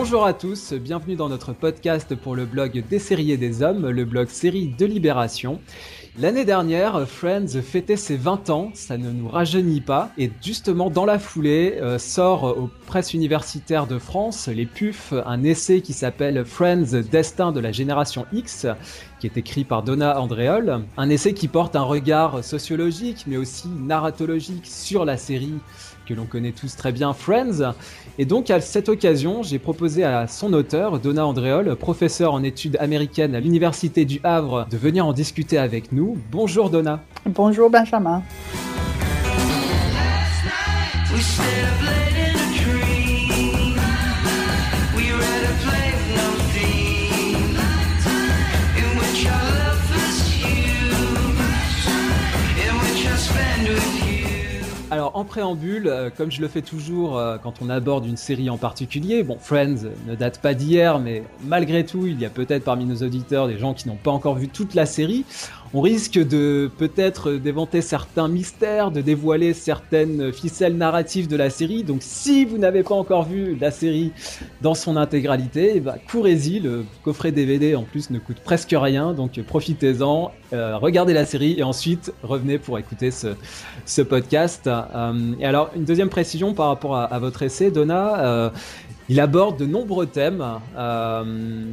[0.00, 3.88] Bonjour à tous, bienvenue dans notre podcast pour le blog des séries et des hommes,
[3.88, 5.58] le blog série de Libération.
[6.20, 11.04] L'année dernière, Friends fêtait ses 20 ans, ça ne nous rajeunit pas, et justement dans
[11.04, 16.44] la foulée euh, sort aux presses universitaires de France, les PUF, un essai qui s'appelle
[16.44, 18.66] Friends, Destin de la génération X,
[19.18, 23.68] qui est écrit par Donna Andréol, un essai qui porte un regard sociologique mais aussi
[23.68, 25.54] narratologique sur la série
[26.08, 27.74] que l'on connaît tous très bien, Friends.
[28.18, 32.78] Et donc à cette occasion, j'ai proposé à son auteur, Donna Andréol, professeur en études
[32.80, 36.16] américaines à l'Université du Havre, de venir en discuter avec nous.
[36.32, 37.00] Bonjour Donna.
[37.26, 38.22] Bonjour Benjamin.
[54.98, 58.50] Alors en préambule, euh, comme je le fais toujours euh, quand on aborde une série
[58.50, 62.64] en particulier, bon Friends ne date pas d'hier, mais malgré tout, il y a peut-être
[62.64, 65.24] parmi nos auditeurs des gens qui n'ont pas encore vu toute la série
[65.74, 71.84] on risque de peut-être d'éventer certains mystères, de dévoiler certaines ficelles narratives de la série.
[71.84, 74.12] Donc si vous n'avez pas encore vu la série
[74.62, 76.60] dans son intégralité, bah, courez-y.
[76.60, 81.56] Le coffret DVD en plus ne coûte presque rien, donc profitez-en, euh, regardez la série
[81.58, 84.66] et ensuite revenez pour écouter ce, podcast.
[84.66, 88.24] Euh, et alors une deuxième précision par rapport à, votre essai, Donna.
[88.24, 88.50] Euh,
[89.08, 90.44] il aborde de nombreux thèmes,
[90.76, 91.24] euh,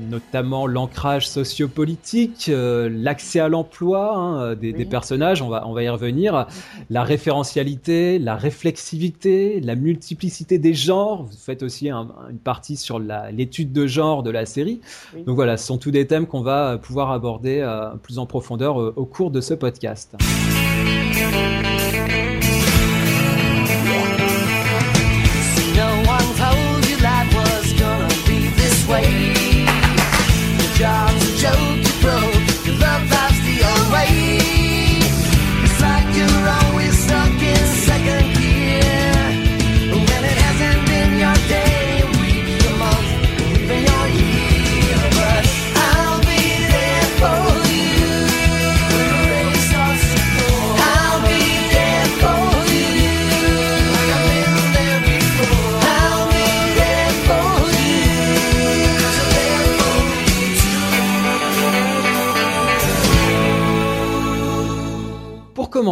[0.09, 5.89] notamment l'ancrage sociopolitique, euh, l'accès à l'emploi hein, des, personnages, on va, on va y
[5.89, 6.47] revenir,
[6.89, 11.23] la référentialité, la réflexivité, la multiplicité des genres.
[11.23, 14.79] Vous faites aussi une partie sur l'étude de genre de la série.
[15.25, 18.77] Donc voilà, ce sont tous des thèmes qu'on va pouvoir aborder euh, plus en profondeur
[18.77, 20.15] au cours de ce podcast.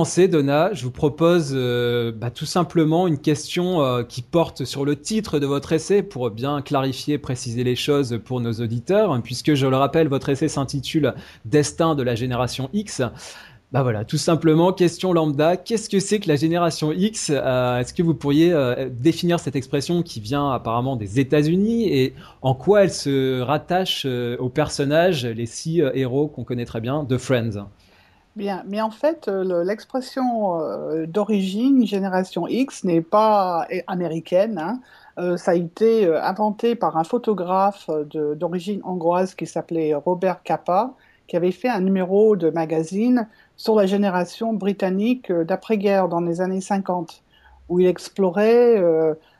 [0.03, 4.83] Commencer, Donna, je vous propose euh, bah, tout simplement une question euh, qui porte sur
[4.83, 9.53] le titre de votre essai pour bien clarifier, préciser les choses pour nos auditeurs, puisque
[9.53, 11.13] je le rappelle, votre essai s'intitule
[11.45, 13.01] Destin de la génération X.
[13.71, 17.93] Bah voilà, tout simplement, question lambda, qu'est-ce que c'est que la génération X euh, Est-ce
[17.93, 18.53] que vous pourriez
[18.91, 24.49] définir cette expression qui vient apparemment des États-Unis et en quoi elle se rattache aux
[24.49, 27.69] personnages, les six héros qu'on connaît très bien de Friends?
[28.35, 34.57] Bien, mais en fait, euh, l'expression euh, d'origine génération X n'est pas américaine.
[34.57, 34.79] Hein.
[35.19, 37.91] Euh, ça a été inventé par un photographe
[38.35, 40.95] d'origine hongroise qui s'appelait Robert Capa,
[41.27, 46.61] qui avait fait un numéro de magazine sur la génération britannique d'après-guerre dans les années
[46.61, 47.21] 50,
[47.69, 48.81] où il explorait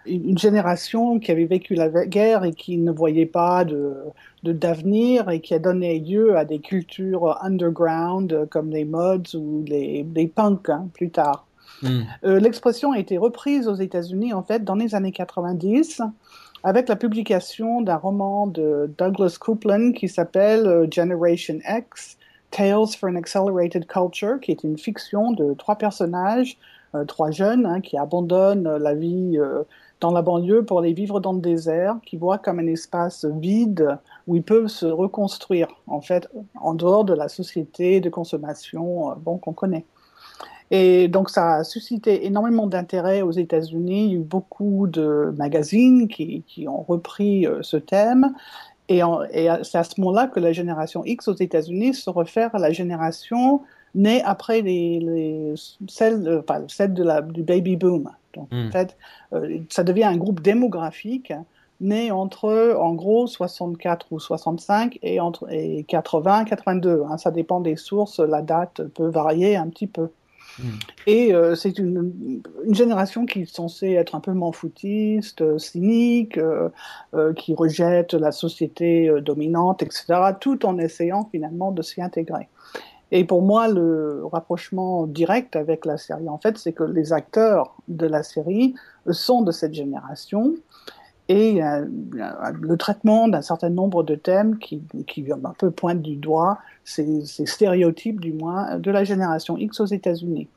[0.06, 3.96] une génération qui avait vécu la guerre et qui ne voyait pas de
[4.44, 10.06] d'avenir et qui a donné lieu à des cultures underground comme les mods ou les,
[10.14, 11.46] les punks hein, plus tard.
[11.81, 12.02] Hmm.
[12.26, 16.02] Euh, l'expression a été reprise aux États-Unis en fait dans les années 90
[16.64, 22.18] avec la publication d'un roman de Douglas Coupland qui s'appelle euh, Generation X,
[22.52, 26.58] Tales for an Accelerated Culture, qui est une fiction de trois personnages,
[26.96, 29.38] euh, trois jeunes hein, qui abandonnent la vie
[30.03, 33.97] dans la banlieue pour aller vivre dans le désert, qui voient comme un espace vide
[34.28, 36.28] où ils peuvent se reconstruire, en fait,
[36.60, 39.86] en dehors de la société de consommation euh, bon, qu'on connaît.
[40.72, 44.06] Et donc, ça a suscité énormément d'intérêt aux États-Unis.
[44.06, 48.33] Il y a eu beaucoup de magazines qui, qui ont repris euh, ce thème.
[48.89, 49.00] Et,
[49.31, 52.72] et c'est à ce moment-là que la génération X aux États-Unis se réfère à la
[52.72, 53.62] génération
[53.95, 55.54] née après les, les
[55.88, 58.10] celle, euh, enfin, celle de la, du baby boom.
[58.34, 58.72] Donc, en hmm.
[58.72, 58.98] fait,
[59.34, 61.34] euh, ça devient un groupe démographique
[61.81, 67.04] né entre, en gros, 64 ou 65 et, entre, et 80, 82.
[67.10, 70.10] Hein, ça dépend des sources, la date peut varier un petit peu.
[70.60, 70.69] Hmm.
[71.07, 76.40] Et euh, c'est une, une, génération qui est censée être un peu manfoutiste, cynique,
[77.36, 80.06] qui rejette la société dominante, etc.,
[80.40, 82.48] tout en essayant finalement de s'y intégrer.
[83.12, 87.76] Et pour moi, le rapprochement direct avec la série, en fait, c'est que les acteurs
[87.88, 88.74] de la série
[89.10, 90.56] sont de cette génération.
[91.30, 96.60] et le traitement d'un certain nombre de thèmes qui, qui un peu pointent du doigt
[96.84, 100.48] ces stéréotypes, du moins, de la génération X aux États-Unis.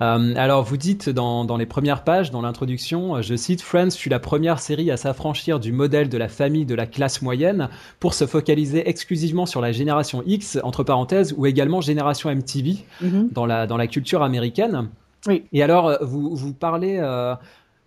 [0.00, 3.90] Euh, alors, vous dites dans, dans, les premières pages, dans l'introduction, euh, je cite, Friends
[3.90, 7.68] fut la première série à s'affranchir du modèle de la famille de la classe moyenne
[8.00, 13.32] pour se focaliser exclusivement sur la génération X, entre parenthèses, ou également génération MTV mm-hmm.
[13.32, 14.88] dans, la, dans la culture américaine.
[15.26, 15.44] Oui.
[15.52, 16.98] Et alors, euh, vous, vous parlez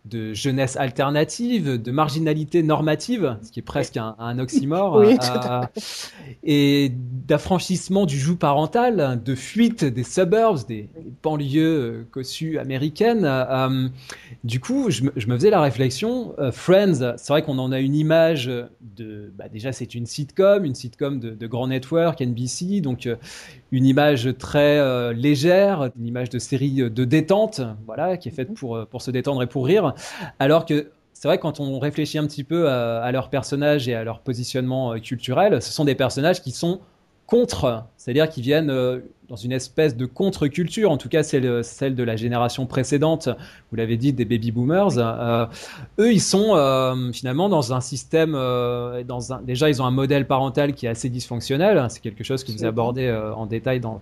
[0.05, 5.61] de jeunesse alternative, de marginalité normative, ce qui est presque un, oxymore, euh,
[6.43, 6.91] et
[7.27, 10.89] d'affranchissement du joug parental, de fuite des suburbs, des,
[11.23, 13.25] banlieues euh, cossues américaines.
[13.25, 13.89] Euh,
[14.43, 18.45] du coup, je me, faisais la réflexion, Friends, c'est vrai qu'on en a une image
[18.45, 23.09] de, bah déjà c'est une sitcom, une sitcom de, de grand network, NBC, donc
[23.75, 28.55] une image très légère, une image de série de détente, voilà, qui est faite mhm.
[28.55, 29.93] pour, pour se détendre et pour rire.
[30.39, 34.03] Alors que c'est vrai quand on réfléchit un petit peu à, leurs personnages et à
[34.03, 36.81] leur positionnement euh, culturel, ce sont des personnages qui sont
[37.25, 41.95] contre, c'est-à-dire qui viennent euh, dans une espèce de contre-culture, en tout cas c'est celle
[41.95, 43.29] de la génération précédente,
[43.71, 44.97] vous l'avez dit, des baby boomers.
[44.97, 45.45] Euh,
[45.99, 46.53] eux, ils sont
[47.11, 51.09] finalement dans un système, dans un, déjà ils ont un modèle parental qui est assez
[51.09, 54.01] dysfonctionnel, c'est quelque chose que vous abordez en détail dans,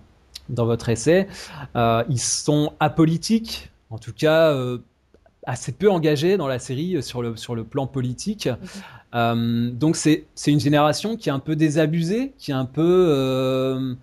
[0.50, 1.26] dans votre essai.
[1.74, 4.54] ils sont apolitiques, en tout cas
[5.46, 8.46] assez peu engagé dans la série euh, sur le, sur le plan politique.
[8.46, 8.58] Mhm.
[9.14, 13.94] Euh, donc c'est une génération qui est un peu désabusée, qui est un peu euh,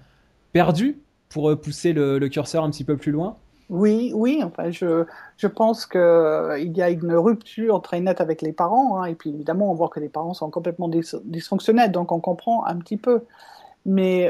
[0.54, 1.00] perdue
[1.30, 3.36] pour pousser le, curseur un petit peu plus loin.
[3.70, 5.06] Oui, oui, enfin, je,
[5.38, 9.30] je pense qu'il y a une rupture très nette avec les parents, hein, et puis
[9.30, 10.90] évidemment, on voit que les parents sont complètement
[11.24, 13.22] dysfonctionnels, donc on comprend un petit peu.
[13.86, 14.30] Mais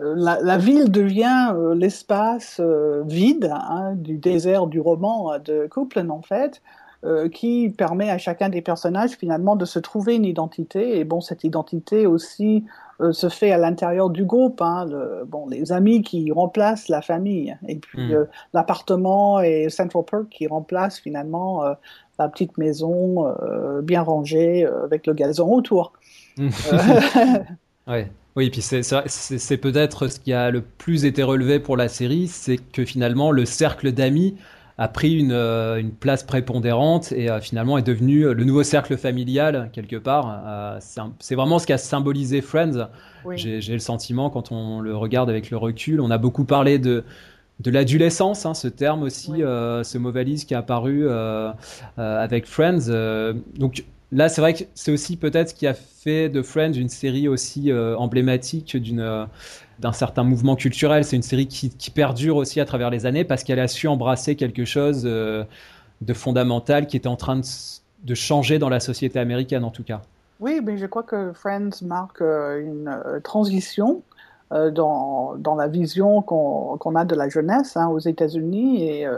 [0.00, 6.10] la, ville devient euh, l'espace euh, vide hein, du désert du roman euh, de Coupland
[6.10, 6.62] en fait,
[7.34, 10.98] qui permet à chacun des personnages finalement de se trouver une identité.
[10.98, 12.64] Et bon, cette identité aussi
[13.10, 14.62] se fait à l'intérieur du groupe.
[14.62, 14.86] Hein,
[15.26, 18.26] bon, les amis qui remplacent la famille, et puis hmm.
[18.54, 21.62] l'appartement et Central Perk qui remplacent finalement
[22.18, 23.30] la petite maison
[23.82, 25.92] bien rangée avec le gazon autour.
[26.38, 26.48] Hmm.
[27.86, 28.08] ouais.
[28.36, 32.56] Oui, puis c'est peut-être ce qui a le plus été relevé pour la série, c'est
[32.56, 34.34] que finalement le cercle d'amis
[34.76, 38.96] a pris une, euh, une, place prépondérante et euh, finalement est devenu le nouveau cercle
[38.96, 40.42] familial quelque part.
[40.44, 40.78] Euh,
[41.20, 42.88] c'est vraiment ce qu'a symbolisé Friends.
[43.36, 47.04] J'ai le sentiment quand on le regarde avec le recul, on a beaucoup parlé de
[47.60, 51.08] de l'adolescence, hein, ce terme aussi, ce mot valise qui est apparu
[51.96, 52.90] avec Friends.
[53.56, 56.88] donc Là, c'est vrai que c'est aussi peut-être ce qui a fait de Friends une
[56.88, 59.26] série aussi euh, emblématique euh,
[59.80, 61.04] d'un certain mouvement culturel.
[61.04, 64.36] C'est une série qui, perdure aussi à travers les années parce qu'elle a su embrasser
[64.36, 65.42] quelque chose euh,
[66.00, 67.40] de fondamental qui était en train
[68.04, 70.00] de, changer dans la société américaine en tout cas.
[70.38, 74.02] Oui, mais je crois que Friends marque une transition
[74.52, 79.08] dans, la vision qu'on a de la jeunesse hein, aux États-Unis et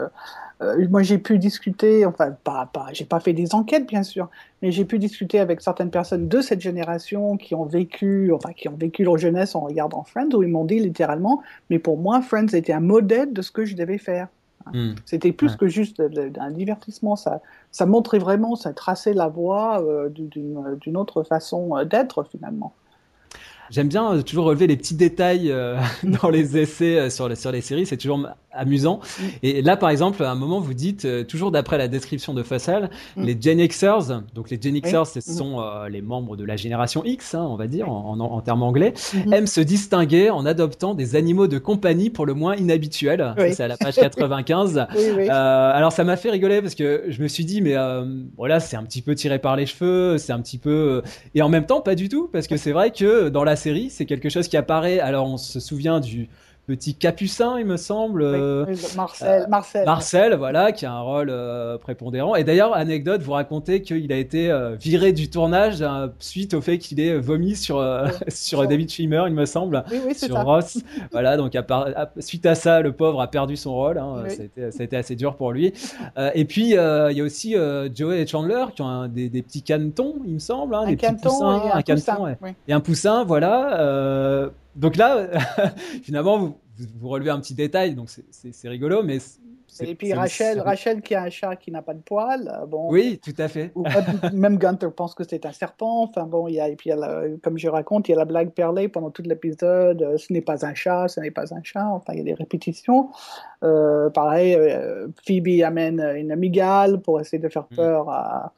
[0.89, 4.29] moi, j'ai pu discuter, enfin, pas, pas, j'ai pas fait des enquêtes, bien sûr,
[4.61, 8.67] mais j'ai pu discuter avec certaines personnes de cette génération qui ont vécu, enfin, qui
[8.67, 12.21] ont vécu leur jeunesse en regardant Friends, où ils m'ont dit littéralement, mais pour moi,
[12.21, 14.27] Friends était un modèle de ce que je devais faire.
[14.73, 14.95] Hmm.
[15.05, 16.01] C'était plus que juste
[16.39, 21.85] un divertissement, ça, ça montrait vraiment, ça traçait la voie euh, d'une autre façon euh,
[21.85, 22.73] d'être finalement.
[23.69, 27.35] J'aime bien euh, toujours relever les petits détails euh, dans les essais euh, sur, les,
[27.35, 28.99] sur les séries, c'est toujours amusant.
[28.99, 29.23] Mm.
[29.43, 32.89] Et là, par exemple, à un moment, vous dites, toujours d'après la description de Fassal,
[33.15, 33.23] mm.
[33.23, 35.21] les Gen Xers, donc les Gen Xers, ce mm.
[35.21, 38.93] sont les membres de la génération X, hein, on va dire, en, en, termes anglais,
[38.95, 39.33] mm-hmm.
[39.33, 43.35] aiment se distinguer en adoptant des animaux de compagnie pour le moins inhabituels.
[43.51, 44.77] C'est à la page 95.
[45.29, 47.75] alors, ça m'a fait rigoler parce que je me suis dit, mais
[48.37, 51.01] voilà, c'est un petit peu tiré par les cheveux, c'est un petit peu...
[51.35, 53.89] Et en même temps, pas du tout, parce que c'est vrai que dans la série.
[53.89, 54.99] C'est quelque chose qui apparaît.
[54.99, 56.29] Alors, on se souvient du
[56.67, 58.21] petit Capucin, il me semble.
[58.21, 59.85] Euh, Marcel, euh, Marcel.
[59.85, 62.35] Marcel, voilà, qui a un rôle euh, prépondérant.
[62.35, 65.83] Et d'ailleurs, anecdote, vous racontez qu'il a été viré du tournage
[66.19, 67.83] suite au fait qu'il ait vomi sur,
[68.27, 69.83] sur David Schwimmer, il me semble,
[70.13, 70.79] sur Ross.
[71.11, 73.97] voilà, donc à suite à ça, le pauvre a perdu son rôle.
[73.97, 74.43] Hein, ça,
[74.81, 75.73] a été, assez dur pour lui.
[76.33, 77.55] et puis, il y a aussi
[77.95, 81.13] Joey et Chandler qui ont des, des, petits canetons, il me semble, hein, des petits
[81.13, 82.27] poussins, et un, caneton,
[82.67, 85.27] et un poussin, voilà donc là,
[86.03, 86.57] finalement, vous,
[86.99, 89.19] vous, relevez un petit détail, donc c'est rigolo, mais
[89.81, 92.47] et puis Rachel, Rachel qui a un chat qui n'a pas de poils.
[92.47, 93.71] Euh, bon, oui, tout à fait.
[94.33, 96.03] même Gunther pense que c'est un serpent.
[96.03, 96.91] Enfin bon, il y a, et puis
[97.43, 100.01] comme je raconte, il y a la blague perlée pendant tout l'épisode.
[100.01, 101.87] Euh, ce n'est pas un chat, ce n'est pas un chat.
[101.87, 103.09] Enfin, il y a des répétitions.
[103.63, 104.57] Euh, pareil,
[105.25, 107.75] Phoebe amène une amygale pour essayer de faire mm.
[107.75, 108.53] peur à,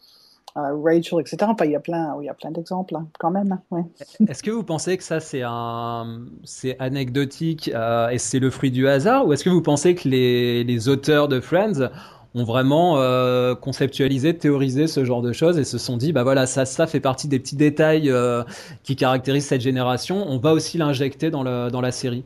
[0.55, 1.37] Rachel, etc.
[1.41, 3.59] Enfin, il y a plein, il plein d'exemples hein, quand même.
[3.71, 3.83] Ouais.
[4.27, 8.87] Est-ce que vous pensez que ça c'est un, c'est anecdotique et c'est le fruit du
[8.87, 11.89] hasard, ou est-ce que vous pensez que les, auteurs de Friends
[12.35, 16.45] ont vraiment euh, conceptualisé, théorisé ce genre de choses et se sont dit bah voilà
[16.45, 18.43] ça ça fait partie des petits détails euh,
[18.83, 20.25] qui caractérisent cette génération.
[20.27, 22.23] On va aussi l'injecter dans la série.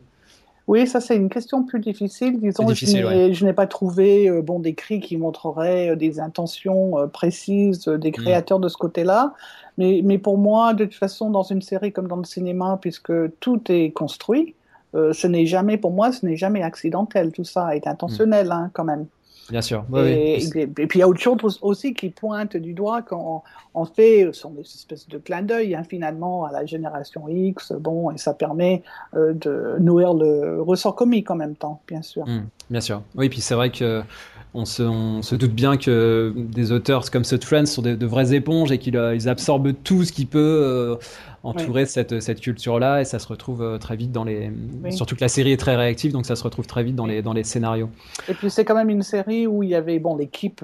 [0.68, 2.40] Oui, ça c'est une question plus difficile.
[2.40, 8.14] Disons, je n'ai pas trouvé euh, bon d'écrit qui montrerait des intentions précises des mm.
[8.14, 9.34] créateurs de ce côté-là.
[9.78, 13.12] Mais, mais pour moi, de toute façon, dans une série comme dans le cinéma, puisque
[13.40, 14.56] tout est construit,
[14.94, 17.32] ce n'est jamais, pour moi, ce n'est jamais accidentel.
[17.32, 18.52] Tout ça est intentionnel, mm.
[18.52, 19.08] hein, quand même.
[19.50, 19.86] Bien sûr.
[19.98, 24.26] et, puis il y a autre chose aussi qui pointe du doigt quand on, fait,
[24.32, 28.18] ce sont des espèces de clins d'œil hein, finalement à la génération X, bon, et
[28.18, 28.84] ça permet
[29.16, 32.26] euh, de nourrir le ressort comique en même temps, bien sûr.
[32.26, 33.02] Mmh, bien sûr.
[33.16, 34.04] Oui, puis c'est vrai que
[34.54, 38.72] on se, doute bien que des auteurs comme ceux de Friends sont de, vraies éponges
[38.72, 40.96] et qu'ils euh, absorbent tout ce qui peut euh,
[41.42, 44.52] entourer cette, cette culture-là et ça se retrouve euh, très vite dans les.
[44.92, 47.22] Surtout que la série est très réactive, donc ça se retrouve très vite dans les,
[47.24, 47.90] dans les scénarios.
[48.30, 50.64] Et puis c'est quand même une série où il y avait bon l'équipe.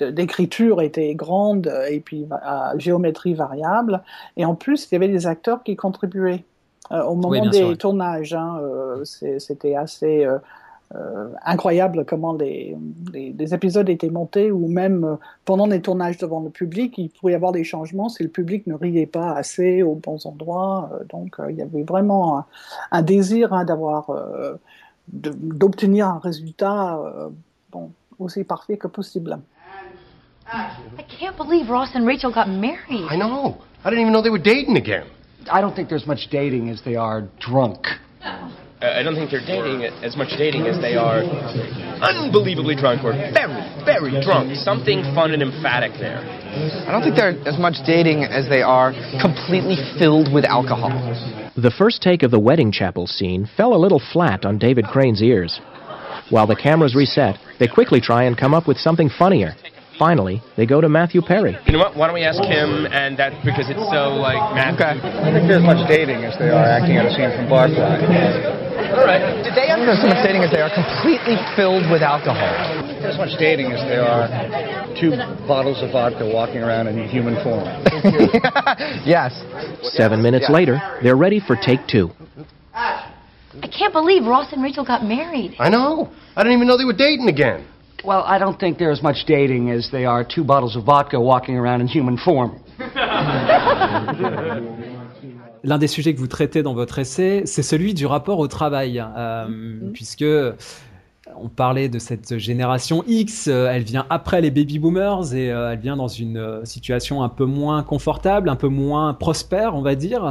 [0.00, 4.02] d'écriture était grande et puis à géométrie variable
[4.36, 6.44] et en plus il y avait des acteurs qui contribuaient
[6.90, 8.58] au moment des tournages hein,
[9.04, 10.26] c'était assez
[10.94, 12.76] euh, incroyable comment les,
[13.12, 17.32] les, épisodes étaient montés, ou même euh, pendant les tournages devant le public, il pouvait
[17.32, 20.90] y avoir des changements si le public ne riait pas assez aux bons endroits.
[20.92, 22.44] Euh, donc il y avait vraiment
[22.90, 24.10] un, désir hein, d'avoir,
[25.08, 27.00] d'obtenir un résultat
[27.70, 29.38] bon, aussi parfait que possible.
[30.52, 33.06] I can't believe Ross and Rachel got married.
[33.10, 33.56] I know.
[33.84, 35.06] I didn't even know they were dating again.
[35.50, 37.86] I don't think there's much dating as they are drunk.
[38.82, 41.22] I don't think they're dating as much dating as they are
[42.02, 44.56] unbelievably drunk or very, very drunk.
[44.56, 46.18] Something fun and emphatic there.
[46.18, 50.90] I don't think they're as much dating as they are completely filled with alcohol.
[51.56, 55.22] The first take of the wedding chapel scene fell a little flat on David Crane's
[55.22, 55.60] ears.
[56.30, 59.54] While the cameras reset, they quickly try and come up with something funnier.
[59.98, 61.56] Finally, they go to Matthew Perry.
[61.66, 61.96] You know what?
[61.96, 62.86] Why don't we ask him?
[62.86, 64.86] And that because it's so like Matthew.
[64.86, 64.98] Okay.
[65.00, 67.76] I think there's much dating as they are acting out a scene from Barfly.
[67.78, 69.44] All right.
[69.44, 72.40] Did they have so much dating as they are completely filled with alcohol?
[73.04, 74.28] As much dating as they are
[74.96, 75.12] two
[75.46, 77.64] bottles of vodka walking around in human form.
[79.04, 79.32] yes.
[79.82, 80.54] Seven minutes yeah.
[80.54, 82.10] later, they're ready for take two.
[82.74, 85.56] I can't believe Ross and Rachel got married.
[85.58, 86.10] I know.
[86.34, 87.66] I didn't even know they were dating again.
[88.04, 91.20] Well, I don't think they're as much dating as they are two bottles of vodka
[91.20, 92.58] walking around in human form.
[95.64, 99.00] l'un des sujets que vous traitez dans votre essai, c'est celui du rapport au travail,
[99.00, 99.92] euh, mm-hmm.
[99.92, 100.24] puisque
[101.36, 105.72] on parlait de cette génération X, euh, elle vient après les baby boomers et euh,
[105.72, 109.94] elle vient dans une situation un peu moins confortable, un peu moins prospère, on va
[109.94, 110.22] dire.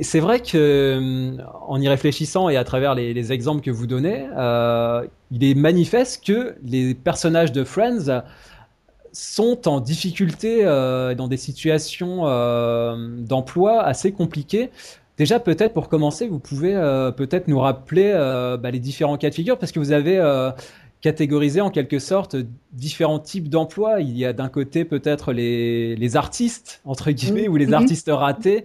[0.00, 4.26] c'est vrai que, en y réfléchissant et à travers les, les exemples que vous donnez,
[5.30, 8.22] il est manifeste que les personnages de Friends
[9.12, 14.70] sont en difficulté euh, dans des situations euh, d'emploi assez compliquées.
[15.18, 18.12] Déjà, peut-être pour commencer, vous pouvez euh, peut-être nous rappeler
[18.60, 20.18] bah, les différents cas de figure, parce que vous avez
[21.00, 22.36] catégoriser en quelque sorte
[22.72, 24.00] différents types d'emplois.
[24.00, 28.64] Il y a d'un côté peut-être les, les, artistes, entre guillemets, ou les artistes ratés,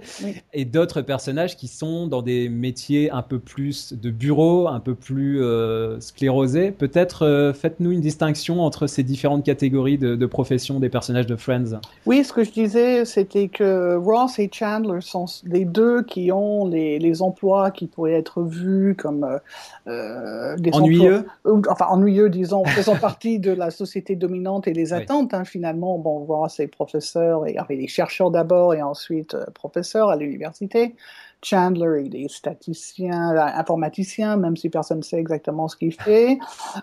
[0.52, 4.96] et d'autres personnages qui sont dans des métiers un peu plus de bureau, un peu
[4.96, 6.72] plus euh, sclérosés.
[6.72, 11.36] Peut-être euh, faites-nous une distinction entre ces différentes catégories de, de professions des personnages de
[11.36, 11.80] Friends.
[12.06, 16.68] Oui, ce que je disais, c'était que Ross et Chandler sont les deux qui ont
[16.68, 19.40] les, les emplois qui pourraient être vus comme
[19.88, 21.26] euh des ennuyeux.
[21.46, 25.34] Emplois, enfin, ennuyeux disons, faisant partie de la société dominante et les attentes.
[25.34, 29.46] Hein, finalement, bon, Ross est professeur, et, enfin, il est chercheur d'abord et ensuite euh,
[29.54, 30.96] professeur à l'université.
[31.44, 36.38] Chandler, il est statisticien, euh, informaticien, même si personne ne sait exactement ce qu'il fait,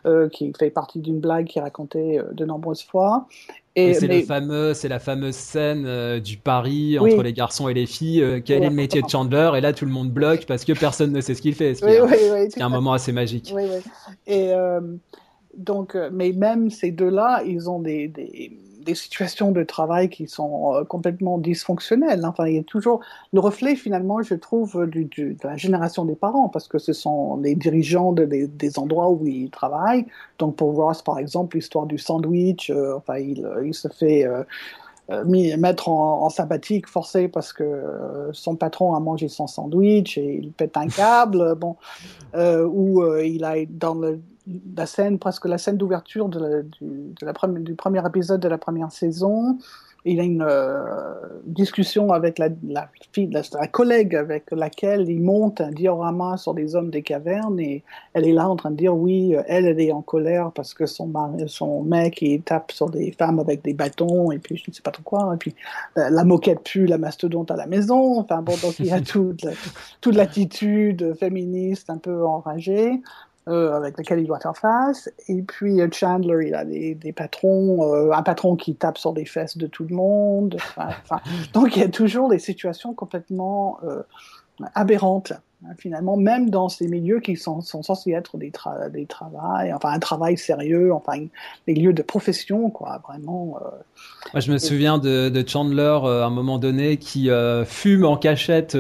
[0.05, 3.27] euh, qui fait partie d'une blague qu'il racontait de nombreuses fois.
[3.77, 4.23] Et, c'est mais...
[4.23, 8.43] fameux, c'est la fameuse scène du pari entre les garçons et les filles.
[8.45, 9.53] quel est le métier de Chandler?
[9.57, 11.75] Et là, tout le monde bloque parce que personne ne sait ce qu'il fait.
[11.77, 13.55] C'est un moment assez magique.
[14.27, 14.53] Et
[15.61, 20.27] donc, euh, mais même ces deux-là, ils ont des, des, des, situations de travail qui
[20.27, 22.25] sont euh, complètement dysfonctionnelles.
[22.25, 23.01] Enfin, il y a toujours
[23.33, 26.93] le reflet, finalement, je trouve, du, du, de la génération des parents, parce que ce
[26.93, 30.07] sont les dirigeants de, des, des endroits où ils travaillent.
[30.39, 34.27] Donc, pour Ross, par exemple, l'histoire du sandwich, euh, enfin, il, il, se fait
[35.59, 40.53] mettre en, en, sympathique forcé parce que son patron a mangé son sandwich et il
[40.53, 41.77] pète un câble, bon,
[42.35, 44.21] euh, ou il a dans le
[44.77, 46.39] la scène, presque la scène d'ouverture du,
[46.81, 49.59] du premier épisode de la première saison.
[50.07, 50.95] Il a une euh,
[51.45, 56.55] discussion avec la, la fille, la, la collègue avec laquelle il monte un diorama sur
[56.55, 57.83] les hommes des cavernes et
[58.15, 60.87] elle est là en train de dire oui, elle, elle est en colère parce que
[60.87, 64.71] son, mari, son mec il tape sur des femmes avec des bâtons et puis je
[64.71, 65.55] ne sais pas trop quoi et puis
[65.99, 68.21] euh, la moquette pue la mastodonte à la maison.
[68.21, 69.45] Enfin bon, donc il y a toute,
[70.01, 73.03] toute l'attitude féministe un peu enragée
[73.49, 75.11] euh, avec laquelle il doit faire face.
[75.29, 79.15] Et puis euh, Chandler, il a des, des patrons, euh, un patron qui tape sur
[79.15, 80.59] les fesses de tout le monde.
[80.77, 81.21] Enfin,
[81.55, 83.81] donc il y a toujours des situations complètement
[84.75, 85.33] aberrantes.
[85.65, 89.73] Hein, Finalement, même dans ces milieux qui sont, sont censés être des, tra des travails,
[89.73, 91.13] enfin un travail sérieux, enfin
[91.67, 93.59] des lieux de profession, quoi, vraiment.
[93.63, 93.69] euh,
[94.35, 98.05] Moi, je me souviens de, de Chandler euh, à un moment donné qui euh, fume
[98.05, 98.77] en cachette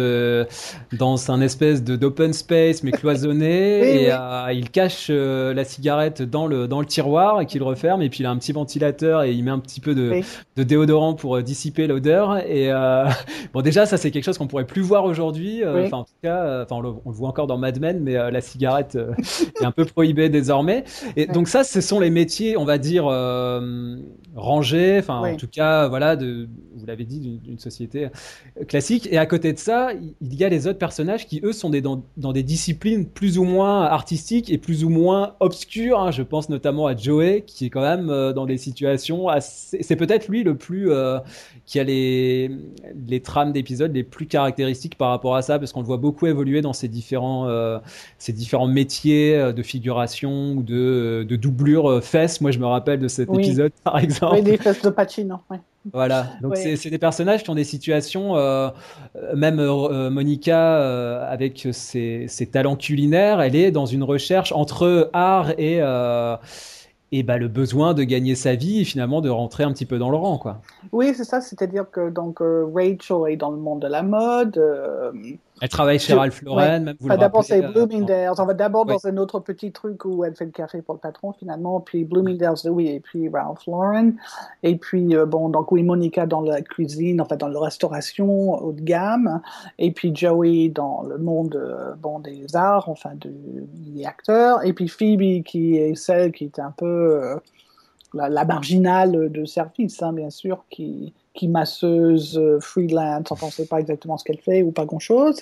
[0.93, 4.57] dans un espèce de d'open space mais cloisonné Oui, et oui.
[4.59, 8.27] il cache la cigarette dans le dans le tiroir et qu'il referme et puis il
[8.27, 10.25] a un petit ventilateur et il met un petit peu de, Oui.
[10.57, 12.71] de déodorant pour dissiper l'odeur et
[13.55, 16.65] bon déjà ça c'est quelque chose qu'on pourrait plus voir aujourd'hui enfin en tout cas
[16.71, 19.13] enfin on, le, on le voit encore dans Mad Men mais euh, la cigarette euh,
[19.61, 20.85] est un peu prohibée désormais
[21.17, 21.35] et Ouais.
[21.35, 23.05] donc ça ce sont les métiers on va dire
[24.37, 25.31] rangés enfin Oui.
[25.33, 28.09] en tout cas voilà de vous l'avez dit d'une- société
[28.69, 29.89] classique et à côté de ça
[30.21, 33.39] il- y a les autres personnages qui eux sont des, dans, dans des disciplines plus
[33.39, 36.11] ou moins artistiques et plus ou moins obscures hein.
[36.11, 39.97] je pense notamment à Joey qui est quand même euh, dans des situations assez c'est
[39.97, 41.19] peut-être lui le plus euh,
[41.67, 42.51] qui a les,
[43.09, 46.27] les trames d'épisodes les plus caractéristiques par rapport à ça, parce qu'on le voit beaucoup
[46.27, 47.79] évoluer dans ces différents, euh,
[48.19, 52.41] ces différents métiers de figuration ou de, de doublure fesses.
[52.41, 53.45] Moi, je me rappelle de cet Oui.
[53.45, 54.20] épisode, par exemple.
[54.33, 55.37] Oui, des fesses de Pacino.
[55.51, 55.59] ouais.
[55.95, 56.77] Voilà, donc Ouais.
[56.77, 58.69] c'est des personnages qui ont des situations, euh,
[59.17, 64.53] euh, même euh, Monica, euh, avec ses, ses talents culinaires, elle est dans une recherche
[64.53, 65.77] entre art et,
[67.13, 69.99] et bah, le besoin de gagner sa vie et finalement de rentrer un petit peu
[69.99, 70.37] dans le rang.
[70.37, 70.61] Quoi.
[70.93, 74.63] Oui, c'est ça, c'est-à-dire que donc Rachel est dans le monde de la mode.
[75.61, 76.81] Elle travaille chez Ralph Lauren, ouais.
[76.81, 78.39] même vous Enfin, d'abord c'est euh, Bloomingdale's.
[78.39, 78.95] On va d'abord Oui.
[78.95, 82.05] dans un autre petit truc où elle fait le café pour le patron finalement, puis
[82.05, 84.13] Bloomingdale's, oui, et puis Ralph Lauren.
[84.63, 88.73] Et puis euh, bon, donc oui, Monica dans la cuisine, enfin dans la restauration haut
[88.73, 89.41] de gamme.
[89.79, 93.31] Et puis Joey dans le monde euh, bon des arts, enfin de,
[93.75, 94.65] des acteurs.
[94.65, 97.37] Et puis Phoebe qui est celle qui est un peu euh,
[98.15, 103.49] la, la marginale de service, hein, bien sûr, qui qui masseuse euh, freelance, enfin on
[103.49, 105.41] ne sait pas exactement ce qu'elle fait ou pas grand-chose.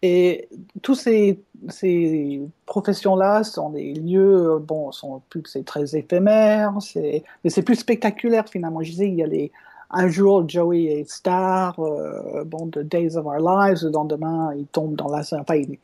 [0.00, 0.48] Et
[0.82, 7.24] tous ces, ces professions-là sont des lieux, euh, bon, sont plus c'est très éphémère, c'est,
[7.42, 8.80] mais c'est plus spectaculaire finalement.
[8.82, 9.50] Je disais, il y a les,
[9.90, 14.66] un jour Joey est star, euh, bon, de Days of Our Lives, le lendemain il
[14.66, 15.78] tombe dans la, enfin il,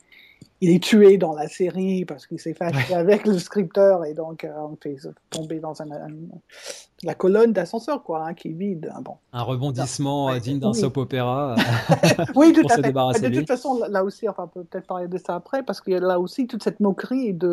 [0.61, 4.45] il est tué dans la série parce qu'il s'est fâché avec le scripteur et donc
[4.45, 4.97] euh, on fait
[5.31, 6.11] tomber dans un, un-
[7.03, 8.91] la colonne d'ascenseur quoi, hein, qui est vide.
[8.95, 9.17] hein, bon.
[9.33, 10.37] Un rebondissement Ouais.
[10.37, 10.79] euh, digne d'un Oui.
[10.81, 11.55] soap opéra.
[12.37, 12.87] Oui, tout pour à se fait.
[12.89, 15.81] débarrasser de toute façon, là- aussi, enfin, on peut peut-être parler de ça après, parce
[15.81, 17.49] qu'il y a là aussi toute cette moquerie de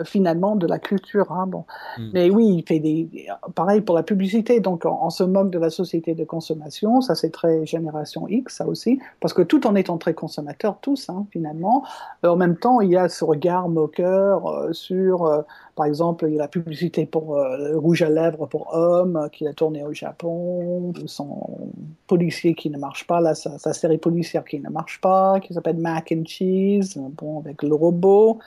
[0.00, 1.32] euh, finalement de la culture.
[1.32, 1.64] Hein, bon.
[1.98, 2.10] Mm.
[2.12, 4.60] Mais oui, il fait des pareil pour la publicité.
[4.60, 7.00] Donc, on, on se moque de la société de consommation.
[7.00, 11.08] Ça, c'est très génération X, ça aussi, parce que tout en étant très consommateurs tous,
[11.08, 11.84] hein, finalement,
[12.24, 15.42] euh, en même temps, il y a ce regard moqueur euh, sur, euh,
[15.78, 19.16] par exemple, il y a la publicité pour euh, le rouge à lèvres pour hommes
[19.16, 21.70] euh, qu'il a tourné au Japon, son
[22.08, 25.54] policier qui ne marche pas, là, sa, sa série policière qui ne marche pas, qui
[25.54, 28.40] s'appelle Mac and Cheese, euh, bon, avec le robot.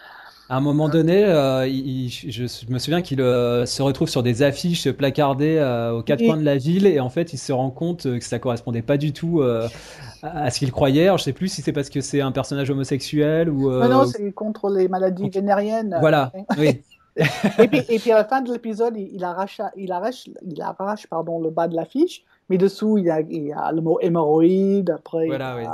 [0.50, 4.44] À un moment donné, euh, il- je, me souviens qu'il euh, se retrouve sur des
[4.44, 7.70] affiches placardées euh, aux quatre coins de la ville et en fait, il se rend
[7.70, 11.06] compte que ça correspondait pas du tout à ce qu'il croyait.
[11.06, 13.72] Alors, je sais plus si c'est parce que c'est un personnage homosexuel ou.
[13.72, 15.96] Non, non, c'est contre les maladies vénériennes.
[16.02, 16.82] Voilà, oui.
[17.17, 20.62] et, puis, et puis à la fin de l'épisode, il, il arrache, il arrache, il
[20.62, 23.82] arrache pardon, le bas de l'affiche, mais dessous, il y a, il y a le
[23.82, 25.71] mot hémorroïde, après, Voilà, il y a,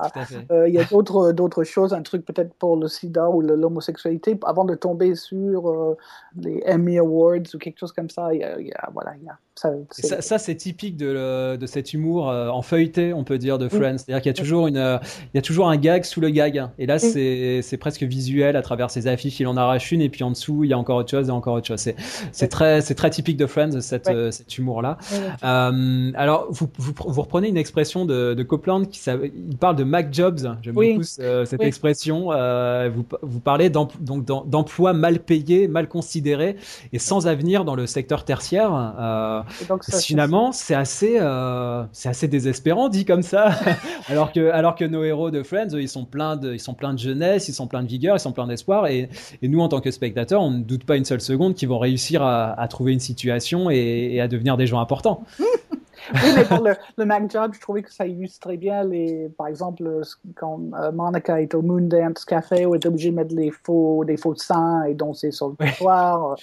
[0.52, 3.56] euh, il y a d'autres, d'autres choses, un truc peut-être pour le sida ou le-
[3.56, 5.98] l'homosexualité, avant de tomber sur euh,
[6.40, 8.34] les Emmy Awards ou quelque chose comme ça.
[8.34, 10.98] Il y a, il y a- voilà, il y a, ça, Ça, ça, c'est typique
[10.98, 13.72] de, le- de cet humour euh, en feuilleté, on peut dire, de Oui.
[13.80, 13.98] Friends.
[13.98, 14.98] C'est-à-dire qu'il y a toujours une, euh,
[15.34, 16.68] il y a toujours un gag sous le gag.
[16.78, 17.10] Et là, Oui.
[17.12, 19.40] c'est, c'est presque visuel à travers ces affiches.
[19.40, 21.32] Il en arrache une et puis en dessous, il y a encore autre chose et
[21.32, 21.80] encore autre chose.
[21.80, 21.96] C'est,
[22.32, 22.50] c'est Oui.
[22.50, 24.14] très, c'est très typique de Friends, cette, Ouais.
[24.16, 24.98] euh, cet humour-là.
[25.12, 25.24] Ouais, ouais.
[25.44, 29.02] Euh, alors, vous, vous, vous reprenez une expression de, de Copeland qui
[29.50, 30.40] il parle de Mac Jobs.
[30.62, 30.92] J'aime Oui.
[30.94, 31.66] beaucoup ce- cette Oui.
[31.68, 32.32] expression.
[32.32, 36.58] Euh, vous, vous parlez d'emplois mal payés, mal considérés
[36.94, 39.46] et sans avenir dans le secteur tertiaire.
[39.68, 43.52] Donc, ça, finalement, c'est assez, euh, c'est assez désespérant dit comme ça.
[44.08, 46.74] alors que, alors que nos héros de Friends, eux, ils sont pleins de, ils sont
[46.74, 48.88] pleins de jeunesse, ils sont pleins de vigueur, ils sont pleins d'espoir.
[48.88, 49.10] Et,
[49.42, 51.80] et nous, en tant que spectateurs, on ne doute pas une seule seconde qu'ils vont
[51.80, 55.24] réussir à, à trouver une situation et, et à devenir des gens importants.
[56.14, 59.48] oui, mais pour le, le Mac Job, je trouvais que ça illustrait bien les, par
[59.48, 60.02] exemple,
[60.36, 64.04] quand euh, Monica est au Moondance Café où elle est obligée de mettre les faux,
[64.06, 66.36] des faux seins et danser sur le trottoir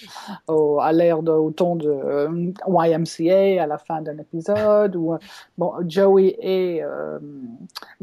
[0.49, 4.97] euh, à l'air de, au ton de euh, YMCA à la fin d'un épisode
[5.57, 6.83] bon, Joey et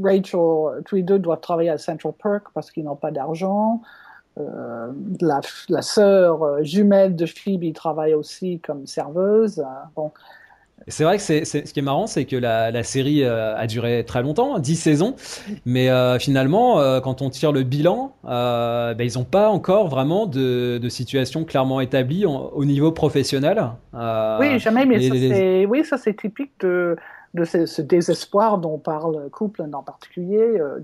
[0.02, 3.80] Rachel, tous les deux doivent travailler à Central Perk parce qu'ils n'ont pas d'argent.
[4.38, 9.62] Euh, la, la sœur jumelle de Phoebe travaille aussi comme serveuse.
[9.94, 10.10] Bon,
[10.88, 13.66] c'est vrai que c'est, ce qui est marrant, c'est que la, la série euh, a
[13.66, 15.14] duré très longtemps, 10 saisons,
[15.64, 20.26] mais euh, finalement, euh, quand on tire le bilan, ben, ils n'ont pas encore vraiment
[20.26, 23.62] de, de situation clairement établie au niveau professionnel.
[24.40, 26.96] oui, jamais, mais ça, c'est, oui, ça c'est typique de,
[27.34, 30.80] de ce, désespoir dont parle Coupland en particulier, euh,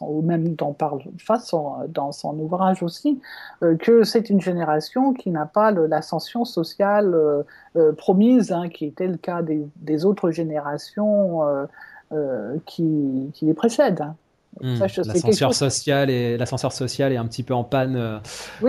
[0.00, 3.20] ou même dont parle Façon dans son ouvrage aussi,
[3.62, 7.14] euh, que c'est une génération qui n'a pas l'ascension sociale
[7.76, 11.40] euh, promise, hein, qui était le cas des, autres générations
[12.66, 14.04] qui, qui les précèdent.
[14.60, 14.78] Hmm.
[14.78, 18.18] L'ascenseur social et l'ascenseur social est un petit peu en panne euh,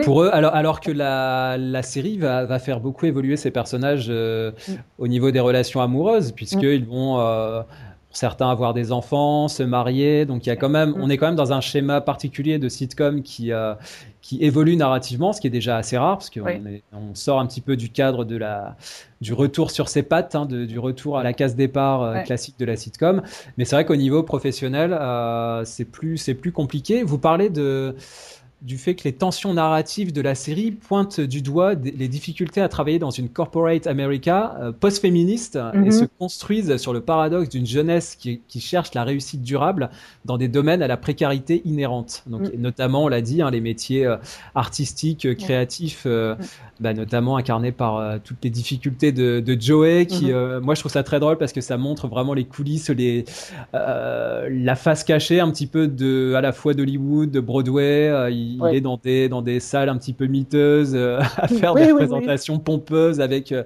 [0.04, 4.08] pour eux, alors, alors que la, la série va, va, faire beaucoup évoluer ces personnages
[4.10, 4.74] euh, hmm.
[4.98, 6.90] au niveau des relations amoureuses, puisqu'ils hmm.
[6.90, 7.62] vont euh,
[8.18, 10.26] certains avoir des enfants, se marier.
[10.26, 12.70] Donc il y a quand même, on est quand même dans un schéma particulier de
[12.70, 13.52] sitcom qui
[14.26, 16.42] qui évolue narrativement, ce qui est déjà assez rare parce qu'on
[16.94, 18.76] on sort un petit peu du cadre de la
[19.22, 22.58] du retour sur ses pattes, hein, de, du retour à la case départ euh, classique
[22.58, 23.22] de la sitcom.
[23.58, 27.04] Mais c'est vrai qu'au niveau professionnel, euh, c'est plus c'est plus compliqué.
[27.04, 27.96] Vous parlez de
[28.62, 32.70] du fait que les tensions narratives de la série pointent du doigt les difficultés à
[32.70, 35.92] travailler dans une corporate America euh, post-féministe et mhm.
[35.92, 39.90] se construisent sur le paradoxe d'une jeunesse qui, qui, cherche la réussite durable
[40.24, 42.24] dans des domaines à la précarité inhérente.
[42.28, 42.62] Donc, mhm.
[42.62, 44.18] notamment, on l'a dit, hein, les métiers euh,
[44.56, 46.38] artistiques, euh, créatifs, mhm.
[46.80, 51.04] bah, notamment incarnés par toutes les difficultés de, de Joey, qui, moi, je trouve ça
[51.04, 53.26] très drôle parce que ça montre vraiment les coulisses, les,
[53.74, 58.82] la face cachée un petit peu de, à la fois d'Hollywood, de Broadway il, est
[58.82, 63.22] dans des, dans des salles un petit peu miteuses, euh, à faire des présentations pompeuses
[63.22, 63.64] avec, euh,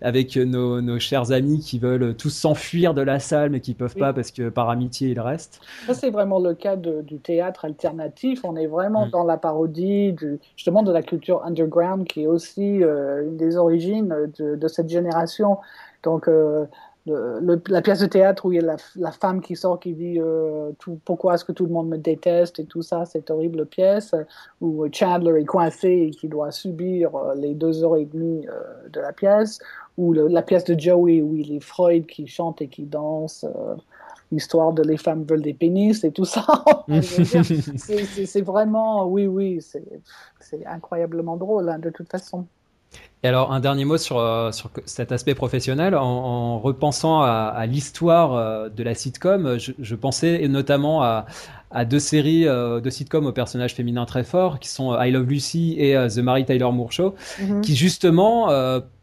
[0.00, 3.96] avec nos, nos, chers amis qui veulent tous s'enfuir de la salle mais qui peuvent
[3.96, 5.60] pas parce que par amitié ils restent.
[5.86, 8.40] Ça, c'est vraiment le cas du théâtre alternatif.
[8.44, 9.10] On est vraiment mm.
[9.10, 13.56] dans la parodie du, justement de la culture underground qui est aussi euh, une des
[13.56, 15.58] origines de, de cette génération.
[16.02, 16.28] Donc,
[17.06, 19.92] le, la pièce de théâtre où il y a la, la femme qui sort qui
[19.92, 23.30] dit euh, tout, pourquoi est-ce que tout le monde me déteste et tout ça, cette
[23.30, 24.14] horrible pièce
[24.60, 28.88] où Chandler est coincé et qui doit subir euh, les deux heures et demie euh,
[28.88, 29.58] de la pièce,
[29.98, 33.44] ou la pièce de Joey où il est Freud qui chante et qui danse.
[34.30, 36.46] L'histoire de les femmes veulent des pénis et tout ça.
[37.76, 42.46] c'est vraiment, oui, oui, c'est incroyablement drôle hein, de toute façon.
[43.24, 45.94] Et alors, un dernier mot sur, euh, sur cet aspect professionnel.
[45.94, 51.26] En, en repensant à, à l'histoire euh, de la sitcom, je, je, pensais notamment à,
[51.70, 55.28] à deux séries euh, de sitcom aux personnages féminins très forts, qui sont I Love
[55.28, 57.60] Lucy et The Mary Tyler Moore Show, mm-hmm.
[57.60, 58.48] qui justement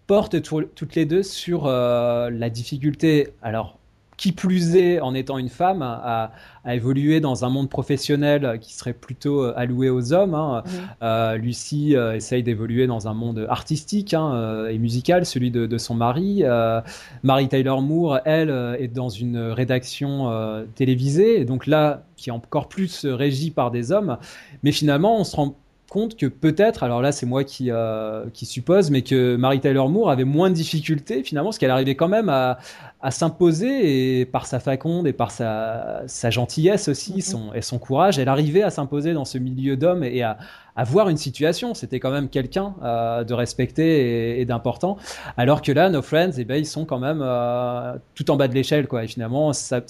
[0.05, 3.78] portent toutes les deux sur la difficulté, alors
[4.19, 6.33] qui plus est, en étant une femme, à,
[6.65, 10.33] à, évoluer dans un monde professionnel qui serait plutôt euh, alloué aux hommes.
[10.33, 10.61] Hein.
[11.01, 15.77] Euh, Lucie euh, essaye d'évoluer dans un monde artistique hein, et musical, celui de, de
[15.77, 16.41] son mari.
[16.43, 16.81] Euh,
[17.23, 22.67] Mary Taylor Moore, elle, est dans une rédaction télévisée, et donc là, qui est encore
[22.67, 24.17] plus régie par des hommes.
[24.63, 25.55] Mais finalement, on se rend
[25.89, 29.83] compte que peut-être, alors là c'est moi qui, euh, qui suppose, mais que Mary Tyler
[29.87, 32.59] Moore avait moins de difficultés finalement, parce qu'elle arrivait quand même à,
[33.01, 37.29] à s'imposer et par sa faconde et par sa, sa gentillesse aussi mm-hmm.
[37.29, 40.37] son, et son courage, elle arrivait à s'imposer dans ce milieu d'hommes et à,
[40.79, 41.73] avoir une situation.
[41.73, 44.97] C'était quand même quelqu'un euh, de respecté et, d'important.
[45.35, 48.47] Alors que là, nos friends, eh ben, ils sont quand même euh, tout en bas
[48.47, 49.03] de l'échelle, quoi.
[49.03, 49.81] Et finalement, ça,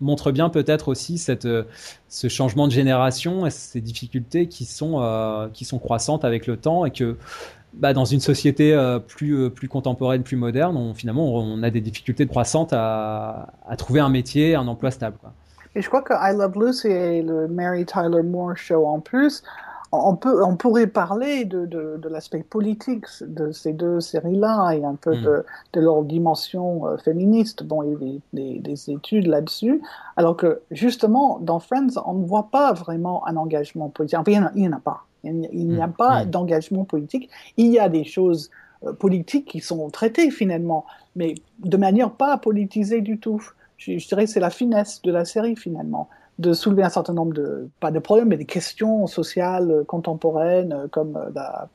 [0.00, 1.64] montre bien peut-être aussi cette, euh,
[2.08, 6.84] ce changement de génération et ces difficultés qui sont, qui sont croissantes avec le temps
[6.84, 7.16] et que
[7.74, 8.74] bah, dans une société
[9.08, 14.00] plus, plus contemporaine, plus moderne, on, finalement, on a des difficultés croissantes à, à trouver
[14.00, 15.16] un métier, un emploi stable.
[15.20, 15.32] Quoi.
[15.74, 19.42] Et je crois que I Love Lucy et le Mary Tyler Moore Show en plus
[19.92, 24.84] on, peut, on pourrait parler de, de, de l'aspect politique de ces deux séries-là et
[24.84, 25.22] un peu mm.
[25.22, 25.44] de,
[25.74, 27.62] de, leur dimension euh, féministe.
[27.62, 29.82] Bon, il y a des, des, études là-dessus.
[30.16, 34.18] Alors que, justement, dans Friends, on ne voit pas vraiment un engagement politique.
[34.18, 35.04] Enfin, il n'y en, a pas.
[35.24, 36.30] Il n'y a, pas mm.
[36.30, 37.30] d'engagement politique.
[37.56, 38.50] Il y a des choses
[38.98, 40.84] politiques qui sont traités finalement,
[41.16, 43.42] mais de manière pas politisée du tout.
[43.78, 47.14] Je, je dirais que c'est la finesse de la série finalement de soulever un certain
[47.14, 51.68] nombre de, pas de problèmes, mais des questions sociales contemporaines comme la,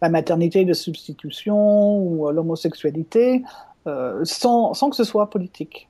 [0.00, 3.42] la maternité de substitution ou l'homosexualité,
[3.86, 5.88] euh, sans, sans que ce soit politique.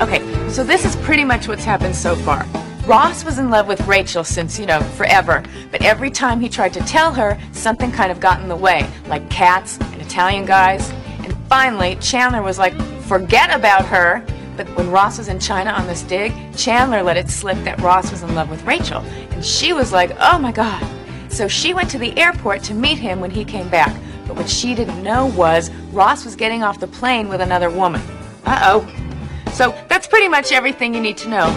[0.00, 2.46] Okay, so this is pretty much what's happened so far.
[2.86, 5.42] Ross was in love with Rachel since, you know, forever.
[5.70, 8.86] But every time he tried to tell her, something kind of got in the way,
[9.08, 10.90] like cats and Italian guys.
[11.22, 14.24] And finally, Chandler was like, forget about her.
[14.56, 18.10] But when Ross was in China on this dig, Chandler let it slip that Ross
[18.10, 19.00] was in love with Rachel.
[19.30, 20.84] And she was like, oh my God.
[21.28, 23.94] So she went to the airport to meet him when he came back.
[24.26, 28.00] But what she didn't know was Ross was getting off the plane with another woman.
[28.44, 29.50] Uh oh.
[29.52, 31.52] So that's pretty much everything you need to know.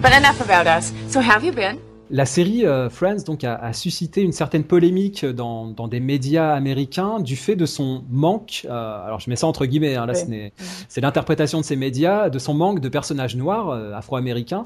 [0.00, 0.92] But enough about us.
[1.08, 1.80] So, have you been?
[2.12, 6.52] La série euh, Friends donc a, a, suscité une certaine polémique dans, dans, des médias
[6.54, 8.66] américains du fait de son manque.
[8.68, 9.94] Euh, alors je mets ça entre guillemets.
[9.94, 10.50] Hein, là, oui.
[10.88, 14.64] c'est l'interprétation de ces médias de son manque de personnages noirs euh, afro-américains.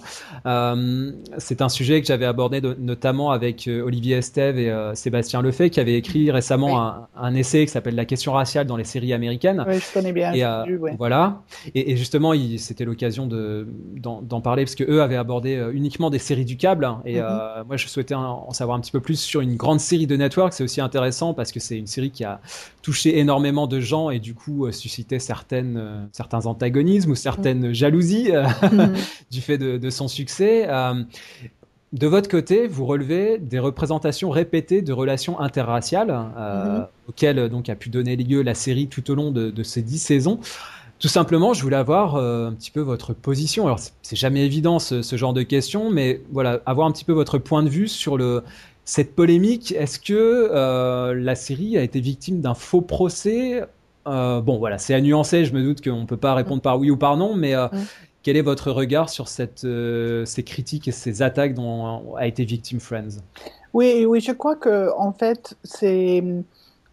[1.37, 5.81] C'est un sujet que j'avais abordé de, notamment avec Olivier Estève et Sébastien Lefebvre qui
[5.81, 6.75] avait écrit récemment oui.
[7.17, 9.65] un, un, essai qui s'appelle La question raciale dans les séries américaines.
[9.69, 10.33] Oui, je connais bien.
[10.33, 10.45] Et,
[10.77, 10.95] ouais.
[10.99, 11.43] Voilà.
[11.75, 16.45] Et, et justement, c'était l'occasion d'en parler parce que eux avaient abordé uniquement des séries
[16.45, 17.34] du câble et mm -hmm.
[17.35, 20.17] Euh, moi, je souhaitais en savoir un petit peu plus sur une grande série de
[20.17, 20.53] network.
[20.53, 22.41] C'est aussi intéressant parce que c'est une série qui a
[22.83, 27.75] touché énormément de gens et du coup euh, certaines, euh, certains antagonismes ou certaines mmh.
[27.75, 28.93] jalousies mmh.
[29.31, 30.67] du fait de, de, son succès.
[31.93, 36.15] de votre côté, vous relevez des représentations répétées de relations interraciales
[37.09, 39.99] auxquelles donc a pu donner lieu la série tout au long de, de ces dix
[39.99, 40.41] saisons.
[41.05, 43.67] Tout simplement, je voulais avoir euh, un petit peu votre position.
[43.67, 47.13] Alors, c'est jamais évident ce, ce, genre de questions, mais voilà, avoir un petit peu
[47.13, 48.43] votre point de vue sur le,
[48.87, 49.73] cette polémique.
[49.73, 50.15] Est-ce que
[50.51, 53.65] euh, la série a été victime d'un faux procès?
[54.07, 55.45] Euh, Bon, voilà, c'est à nuancer.
[55.45, 57.53] Je me doute qu'on ne peut pas répondre par oui ou par non, mais
[58.23, 59.67] quel est votre regard sur cette,
[60.25, 63.21] ces critiques et ces attaques dont a été victime Friends?
[63.75, 66.25] Oui, oui, je crois que en fait, c'est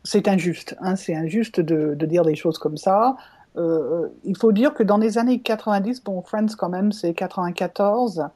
[0.03, 0.75] c'est injuste.
[0.81, 3.15] Hein, c'est injuste de, de, dire des choses comme ça.
[3.57, 8.27] Euh, il faut dire que dans les années 90, bon, Friends quand même, c'est 94,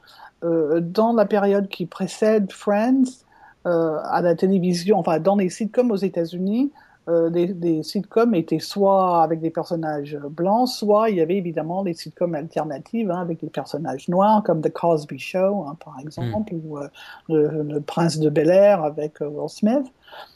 [0.44, 3.24] euh, dans la période qui précède Friends,
[3.66, 6.70] euh, à la télévision, enfin dans les sitcoms aux États-Unis,
[7.08, 11.94] euh, des, sitcoms étaient soit avec des personnages blancs, soit il y avait évidemment des
[11.94, 16.60] sitcoms alternatives hein, avec des personnages noirs, comme The Cosby Show, hein, par exemple, mm.
[16.64, 16.88] ou euh,
[17.28, 19.86] le, le, Prince de Bel Air avec euh, Will Smith.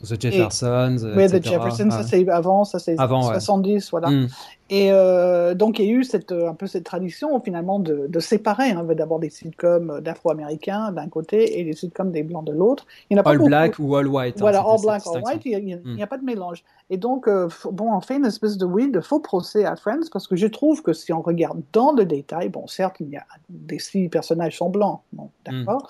[0.02, 0.98] The Jeffersons.
[0.98, 3.80] Et, oui, The Jeffersons, ça c'est avant, ça c'est 70, ouais.
[3.90, 4.10] voilà.
[4.10, 4.28] Mm.
[4.72, 8.20] Et euh, donc il y a eu cette, un peu cette tradition finalement de, de
[8.20, 12.86] séparer hein, d'abord des sitcoms d'afro-américains d'un côté et des sitcoms des blancs de l'autre.
[13.10, 13.48] Il n'y a pas All beaucoup.
[13.48, 14.36] black ou all white.
[14.36, 16.00] Hein, voilà, all black, all white, il n'y a, mm.
[16.00, 16.62] a, pas de mélange.
[16.88, 20.08] Et donc, euh, bon, on fait une espèce de, oui, de faux procès à Friends
[20.12, 23.16] parce que je trouve que si on regarde dans le détail, bon, certes, il y
[23.16, 25.82] a des six personnages sont blancs, bon, d'accord,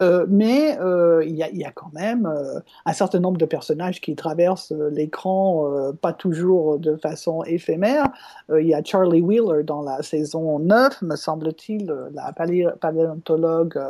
[0.00, 0.04] mm.
[0.04, 3.29] euh, mais euh, il, y a, il y a quand même euh, un certain nombre
[3.38, 5.66] de personnages qui traversent euh, l'écran,
[6.00, 8.06] pas toujours de façon éphémère.
[8.50, 12.32] il y a Charlie Wheeler dans la saison 9, me semble-t-il, la
[12.80, 13.80] paléontologue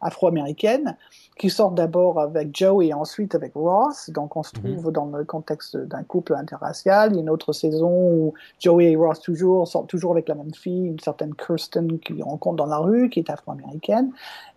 [0.00, 0.96] afro-américaine
[1.38, 4.10] qui sort d'abord avec Joe et ensuite avec Ross.
[4.10, 4.92] Donc on se trouve mmh.
[4.92, 7.10] dans le contexte d'un couple interracial.
[7.12, 10.36] Il y a une autre saison où Joey et Ross toujours sortent toujours avec la
[10.36, 14.12] même fille, une certaine Kirsten qu'ils rencontrent dans la rue, qui est afro-américaine.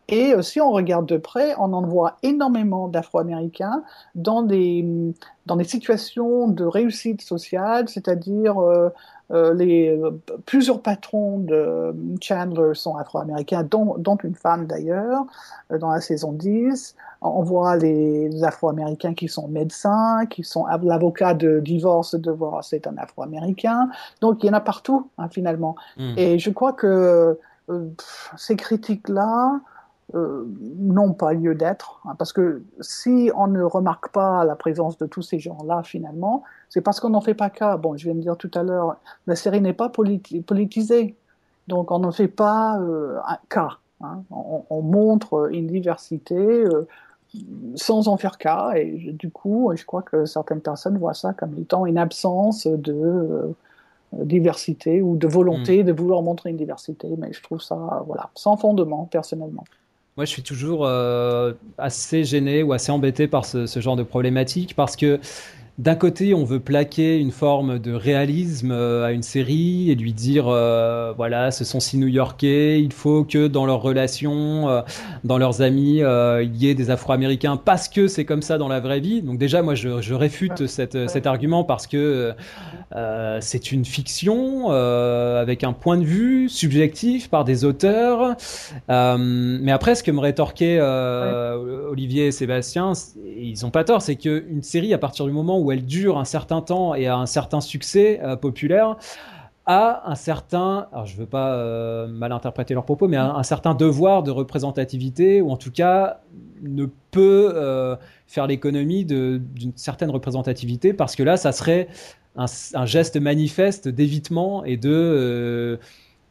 [0.10, 3.84] Et euh, si on regarde de près, on en voit énormément d'Afro-Américains
[4.16, 4.86] dans des,
[5.46, 8.90] dans des situations de réussite sociale, c'est-à-dire euh,
[9.32, 10.12] euh, les, euh,
[10.46, 15.26] plusieurs patrons de Chandler sont afro-américains, dont, dont, une femme d'ailleurs,
[15.72, 16.96] euh, dans la saison 10.
[17.22, 22.72] On voit les, les afro-américains qui sont médecins, qui sont l'avocat de divorce de Ross
[22.72, 23.90] est un afro-américain.
[24.22, 25.76] Donc il y en a partout, hein, finalement.
[25.98, 26.14] Mm.
[26.16, 27.38] Et je crois que
[28.38, 29.60] ces critiques-là,
[30.16, 30.46] euh,
[30.78, 35.06] n'ont pas lieu d'être, hein, parce que si on ne remarque pas la présence de
[35.06, 37.76] tous ces gens-là, finalement, c'est parce qu'on n'en fait pas cas.
[37.78, 41.16] Bon, je viens de dire tout à l'heure, la série n'est pas politi politisée,
[41.68, 43.80] donc on n'en fait pas euh, un cas.
[44.02, 44.22] Hein.
[44.32, 46.88] On, on, montre une diversité euh,
[47.76, 51.58] sans en faire cas, et du coup, je crois que certaines personnes voient ça comme
[51.60, 53.54] étant une absence de euh,
[54.14, 55.88] diversité ou de volonté mmh.
[55.88, 59.66] de vouloir montrer une diversité, mais je trouve ça, voilà, sans fondement, personnellement.
[60.18, 64.02] Moi, je suis toujours euh, assez gêné ou assez embêté par ce, ce, genre de
[64.02, 65.20] problématique parce que
[65.78, 70.12] d'un côté, on veut plaquer une forme de réalisme euh, à une série et lui
[70.12, 74.82] dire, euh, voilà, ce sont si new-yorkais, il faut que dans leurs relations, euh,
[75.24, 78.80] dans leurs amis, il y ait des Afro-Américains parce que c'est comme ça dans la
[78.80, 79.22] vraie vie.
[79.22, 82.34] Donc déjà, moi, je, je réfute cette, cet argument parce que
[83.40, 88.36] c'est une fiction avec un point de vue subjectif par des auteurs.
[88.90, 92.94] mais après, ce que me rétorquaient Olivier et Sébastien,
[93.38, 96.18] ils ont pas tort, c'est qu'une série, à partir du moment où où elle dure
[96.18, 98.96] un certain temps et a un certain succès euh, populaire,
[99.66, 103.74] a un certain, alors je veux pas euh, mal interpréter leurs propos, mais un, certain
[103.74, 106.22] devoir de représentativité, ou en tout cas
[106.62, 111.90] ne peut euh, faire l'économie d'une certaine représentativité, parce que là, ça serait
[112.38, 115.80] un, geste manifeste d'évitement et de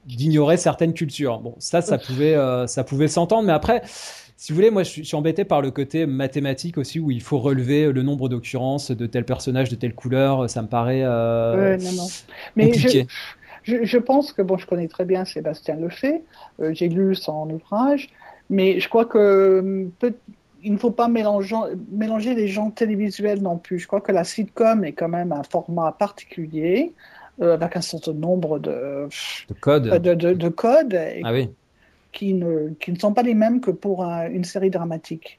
[0.06, 1.40] d'ignorer certaines cultures.
[1.40, 2.36] Bon, ça, ça pouvait,
[2.68, 3.82] ça pouvait s'entendre, mais après,
[4.36, 7.38] si vous voulez, moi, je suis, embêté par le côté mathématique aussi, où il faut
[7.38, 10.50] relever le nombre d'occurrences de tel personnage, de telle couleur.
[10.50, 12.06] Ça me paraît euh, non, non.
[12.54, 13.06] Mais compliqué.
[13.62, 16.22] Je, je, pense que, bon, je connais très bien Sébastien Lefay,
[16.60, 18.10] euh, j'ai lu son ouvrage,
[18.50, 20.14] mais je crois que peut,
[20.62, 21.56] il ne faut pas mélanger,
[21.90, 23.78] mélanger les genres télévisuels non plus.
[23.78, 26.92] Je crois que la sitcom est quand même un format particulier,
[27.40, 29.08] euh, avec un certain nombre de,
[29.48, 29.88] de codes.
[30.00, 30.96] De, de, de codes.
[31.24, 31.48] ah oui
[32.16, 35.38] qui ne, sont pas les mêmes que pour une série dramatique.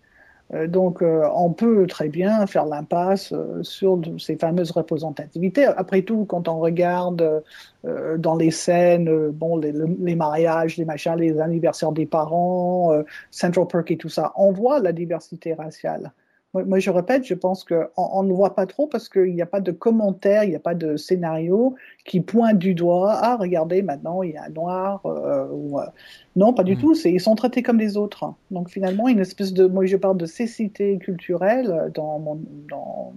[0.54, 5.66] Euh, donc, euh, on peut très bien faire l'impasse euh, sur ces fameuses représentativités.
[5.66, 7.44] Après tout, quand on regarde
[8.18, 12.92] dans les scènes, bon, les, mariages, les machins, les anniversaires des parents,
[13.32, 16.12] Central Perk et tout ça, on voit la diversité raciale.
[16.54, 19.46] Moi, je répète, je pense qu'on on ne voit pas trop parce qu'il n'y a
[19.46, 21.76] pas de commentaires, il n'y a pas de scénario
[22.08, 23.20] qui pointe du doigt.
[23.22, 25.02] Ah, regardez, maintenant, il y a un noir.
[25.06, 25.80] ou,
[26.38, 26.80] non, pas du mm.
[26.80, 26.96] tout.
[27.06, 28.32] Ils sont traités comme des autres.
[28.52, 32.40] Donc finalement, une espèce de, moi je parle de cécité culturelle dans, mon,
[32.70, 33.14] dans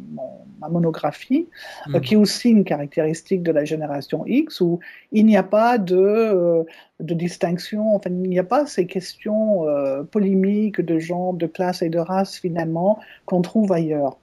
[0.58, 1.46] ma monographie,
[1.88, 2.00] euh, mm.
[2.00, 4.80] qui est aussi une caractéristique de la génération X, où
[5.12, 6.64] il n'y a pas de, euh,
[6.98, 11.82] de distinction, enfin il n'y a pas ces questions euh, polémiques de genre, de classe
[11.82, 14.16] et de race finalement qu'on trouve ailleurs.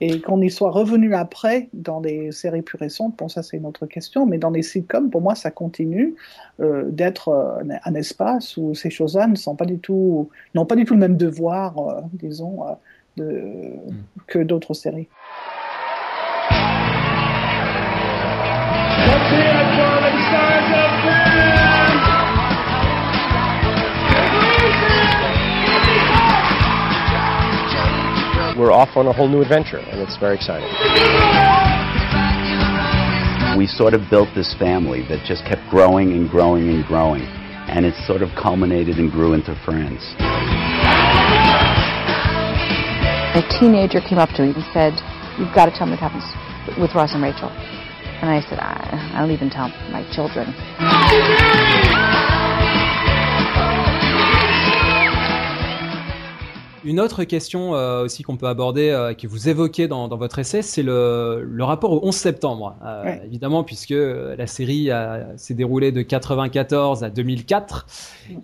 [0.00, 3.64] Et qu'on y soit revenu après dans les séries plus récentes, bon ça c'est une
[3.64, 6.14] autre question, mais dans les sitcoms, pour moi ça continue
[6.60, 10.76] euh, d'être euh, un espace où ces choses-là ne sont pas du tout, n'ont pas
[10.76, 12.58] du tout le même devoir, euh, disons,
[13.16, 13.94] de, mm.
[14.26, 15.08] que d'autres séries.
[28.56, 30.68] We're off on a whole new adventure, and it's very exciting.
[33.56, 37.22] We sort of built this family that just kept growing and growing and growing,
[37.68, 40.14] and it sort of culminated and grew into friends.
[43.36, 44.96] A teenager came up to me and said,
[45.38, 46.24] You've got to tell me what happens
[46.80, 47.50] with Ross and Rachel.
[47.50, 50.54] And I said, I, I don't even tell my children.
[56.86, 60.38] Une autre question euh, aussi qu'on peut aborder, euh, que vous évoquez dans, dans votre
[60.38, 62.76] essai, c'est le, le, rapport au 11 septembre.
[62.84, 64.90] Euh, Évidemment, puisque la série
[65.36, 67.86] s'est déroulée de 94 à 2004,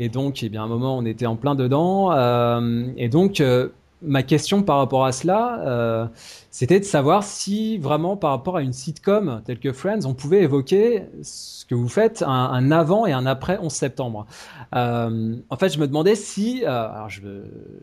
[0.01, 2.11] et donc, eh bien, à un moment, on était en plein dedans.
[2.97, 3.41] Et donc,
[4.03, 6.11] ma question par rapport à cela,
[6.51, 10.43] c'était de savoir si vraiment par rapport à une sitcom telle que Friends, on pouvait
[10.43, 14.27] évoquer ce que vous faites, un, avant et un après 11 septembre.
[14.75, 17.21] Euh, en fait, je me demandais si, euh, alors je,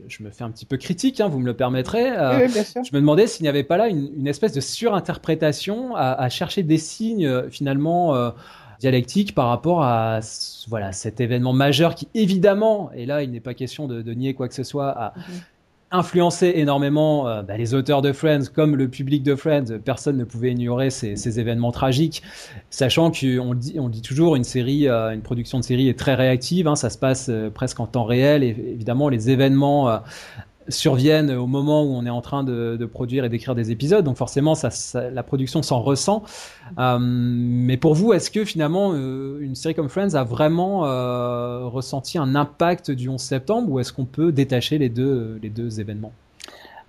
[0.07, 2.99] je, me fais un petit peu critique, hein, vous me le permettrez, euh, je me
[2.99, 6.77] demandais s'il n'y avait pas là une, une espèce de surinterprétation à, à, chercher des
[6.77, 8.29] signes euh, finalement euh,
[8.79, 10.19] dialectiques par rapport à
[10.67, 14.35] voilà cet événement majeur qui évidemment, et là il n'est pas question de, de, nier
[14.35, 15.23] quoi que ce soit, à mhm
[15.91, 19.79] influencé énormément euh, bah, les auteurs de Friends comme le public de Friends.
[19.83, 22.21] Personne ne pouvait ignorer ces, événements tragiques,
[22.69, 26.15] sachant qu'on dit, on dit toujours une série, euh, une production de série est très
[26.15, 26.67] réactive.
[26.67, 28.43] Hein, ça se passe euh, presque en temps réel.
[28.43, 30.01] Et évidemment, les événements
[30.69, 34.03] surviennent au moment où on est en train de, produire et d'écrire des épisodes.
[34.03, 34.69] Donc forcément, ça,
[35.09, 36.23] la production s'en ressent.
[36.77, 41.65] Euh, mais pour vous, est-ce que finalement euh, une série comme Friends a vraiment euh,
[41.65, 45.79] ressenti un impact du 11 septembre ou est-ce qu'on peut détacher les deux, les deux
[45.79, 46.13] événements?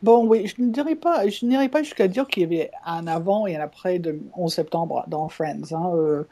[0.02, 3.46] Bon, oui, je ne pas, je n'irai pas jusqu'à dire qu'il y avait un avant
[3.46, 5.72] et un après de 11 septembre dans Friends.
[5.72, 6.24] Hein.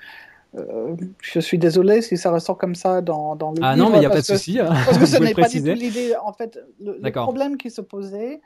[0.56, 3.98] Euh, je suis désolé si ça ressort comme ça dans, dans le ah non, mais
[3.98, 4.58] il n'y a pas de souci.
[4.58, 4.68] Hein.
[4.86, 6.14] Parce que ce n'est pas du tout l'idée.
[6.22, 8.40] En fait, le, le, problème qui se posait,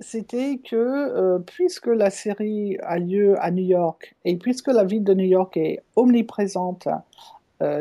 [0.00, 5.04] c'était que euh, puisque la série a lieu à New York et puisque la ville
[5.04, 6.88] de New York est omniprésente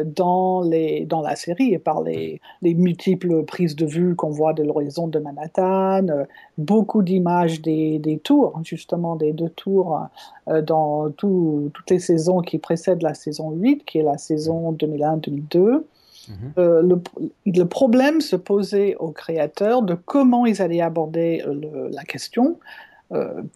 [0.05, 4.53] dans, les, dans la série et par les, les multiples prises de vue qu'on voit
[4.53, 6.25] de l'horizon de Manhattan, euh,
[6.57, 9.99] beaucoup d'images des, des, tours, justement des deux tours
[10.47, 14.71] euh, dans tout, toutes les saisons qui précèdent la saison 8, qui est la saison
[14.73, 15.59] 2001-2002.
[15.59, 16.57] Mm -hmm.
[16.57, 17.01] euh, le,
[17.45, 22.92] le, problème se posait aux créateurs de comment ils allaient aborder le, la question, euh,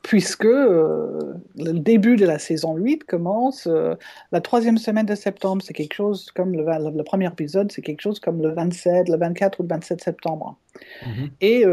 [0.03, 3.95] puisque euh, le début de la saison 8 commence euh,
[4.31, 8.01] la troisième semaine de septembre, c'est quelque chose comme le, le, premier épisode, c'est quelque
[8.01, 10.57] chose comme le 27, le 24 ou le 27 septembre.
[11.05, 11.29] Mm -hmm.
[11.41, 11.65] Et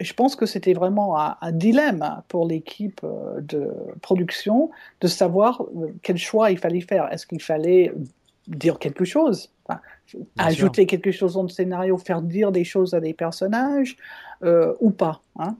[0.00, 3.02] je pense que c'était vraiment un, un, dilemme pour l'équipe
[3.52, 3.62] de
[4.00, 4.70] production
[5.02, 5.50] de savoir
[6.02, 7.04] quel choix il fallait faire.
[7.12, 7.92] Est-ce qu'il fallait
[8.48, 9.80] dire quelque chose, enfin,
[10.38, 10.88] ajouter sûr.
[10.88, 13.96] quelque chose dans le scénario, faire dire des choses à des personnages
[14.42, 15.22] euh, ou pas.
[15.38, 15.56] Hein.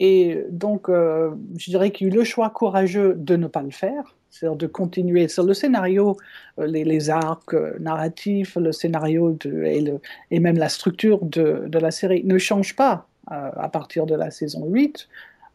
[0.00, 3.62] Et donc, euh, je dirais qu'il y a eu le choix courageux de ne pas
[3.62, 6.16] le faire, c'est-à-dire de continuer sur le scénario,
[6.58, 12.76] euh, les, arcs narratifs, le scénario et, même la structure de, la série ne change
[12.76, 15.06] pas à partir de la saison 8.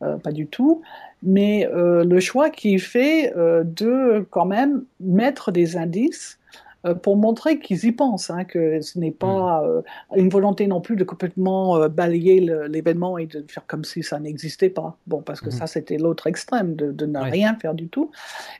[0.03, 0.81] Euh, pas du tout,
[1.21, 6.39] mais euh, le choix qui est fait euh, de quand même mettre des indices
[7.01, 10.17] pour montrer qu'ils y pensent, hein, que ce n'est pas mmh.
[10.19, 14.69] une volonté non plus de complètement balayer l'événement et de faire comme si ça n'existait
[14.69, 14.97] pas.
[15.07, 15.51] Bon, parce que mmh.
[15.51, 18.11] ça, c'était l'autre extrême, de, de ne rien faire du tout.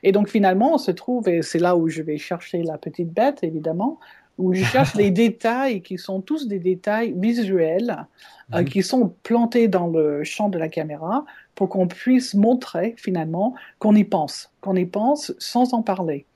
[0.02, 3.12] Et donc finalement, on se trouve, et c'est là où je vais chercher la petite
[3.12, 3.98] bête, évidemment,
[4.38, 8.06] où je cherche des détails qui sont tous des détails visuels,
[8.50, 8.54] mmh.
[8.54, 13.54] euh, qui sont plantés dans le champ de la caméra pour qu'on puisse montrer finalement
[13.78, 16.26] qu'on y pense, qu'on y pense sans en parler.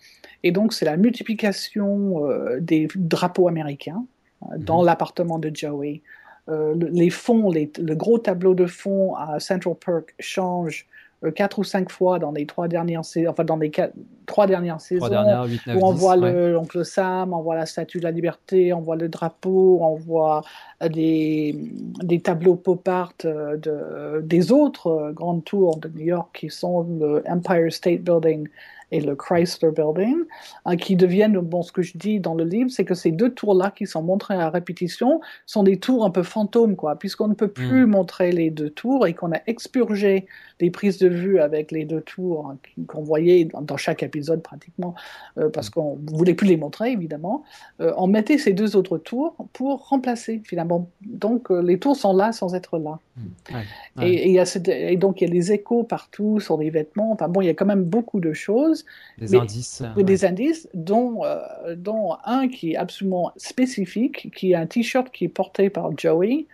[0.43, 4.05] Et donc c'est la multiplication euh, des drapeaux américains
[4.43, 4.65] euh, mmh.
[4.65, 6.03] dans l'appartement de Joey.
[6.49, 10.87] Euh, le, les fonds, les, le gros tableau de fond à Central Park change
[11.35, 13.93] quatre ou cinq fois dans les trois dernières saisons, enfin dans les quatre,
[14.27, 16.53] trois dernières saisons, trois dernières, 8, 9, où on 10, voit ouais.
[16.53, 20.43] l'oncle Sam, on voit la statue de la liberté, on voit le drapeau, on voit
[20.81, 21.57] des,
[22.05, 27.25] des tableaux pop art de, des autres grandes tours de New York qui sont le
[27.29, 28.49] Empire State Building
[28.91, 30.17] et le Chrysler Building,
[30.65, 33.31] hein, qui deviennent, bon, ce que je dis dans le livre, c'est que ces deux
[33.31, 37.35] tours-là qui sont montrées à répétition sont des tours un peu fantômes, quoi, puisqu'on ne
[37.35, 37.91] peut plus mmh.
[37.91, 40.27] montrer les deux tours et qu'on a expurgé
[40.61, 44.43] les prises de vue avec les deux tours hein, qu'on voyait dans, dans, chaque épisode
[44.43, 44.95] pratiquement,
[45.39, 47.45] euh, parce qu'on ne voulait plus les montrer, évidemment.
[47.81, 50.89] Euh, on mettait ces deux autres tours pour remplacer, finalement.
[51.03, 52.99] Donc, euh, les tours sont là sans être là.
[53.17, 53.21] Mmh.
[53.55, 53.63] Ouais.
[53.97, 54.11] Ouais.
[54.11, 57.13] Et, et, cette, et, donc, il y a des échos partout sur les vêtements.
[57.13, 58.78] Enfin, bon, il y a quand même beaucoup de choses.
[59.19, 59.83] Des mais, indices.
[59.97, 65.25] Des indices, dont, euh, dont un qui est absolument spécifique, qui est un t-shirt qui
[65.25, 66.47] est porté par Joey,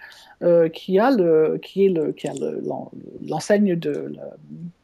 [0.42, 2.32] euh, qui a le, qui est le, qui a
[3.26, 4.16] l'enseigne de le,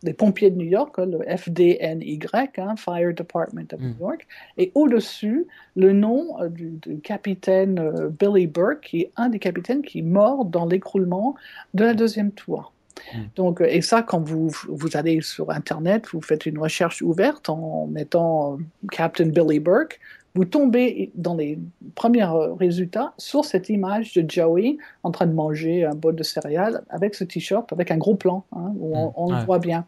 [0.02, 3.88] des pompiers de New York, le FDNY, hein, Fire Department of mm.
[3.88, 4.26] New York,
[4.56, 9.38] et au-dessus le nom euh, du, du, capitaine euh, Billy Burke, qui est un des
[9.38, 11.34] capitaines qui est mort dans l'écroulement
[11.74, 12.72] de la deuxième tour.
[13.14, 13.18] Mm.
[13.36, 17.86] Donc, et ça, quand vous, vous allez sur Internet, vous faites une recherche ouverte en
[17.86, 18.58] mettant
[18.90, 20.00] Captain Billy Burke,
[20.34, 21.58] vous tombez dans les
[21.96, 22.24] premiers
[22.58, 27.16] résultats sur cette image de Joey en train de manger un bol de céréales avec
[27.16, 29.40] ce t-shirt, avec un gros plan, hein, où on, on ouais.
[29.40, 29.86] le voit bien.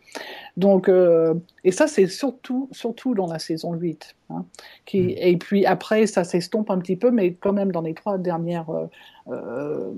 [0.57, 4.17] Donc, euh, et ça, c'est surtout, surtout dans la saison 8.
[4.31, 4.45] Hein,
[4.85, 5.15] qui, mm.
[5.19, 8.71] Et puis après, ça s'estompe un petit peu, mais quand même dans les trois dernières
[8.71, 8.87] euh,
[9.29, 9.93] euh,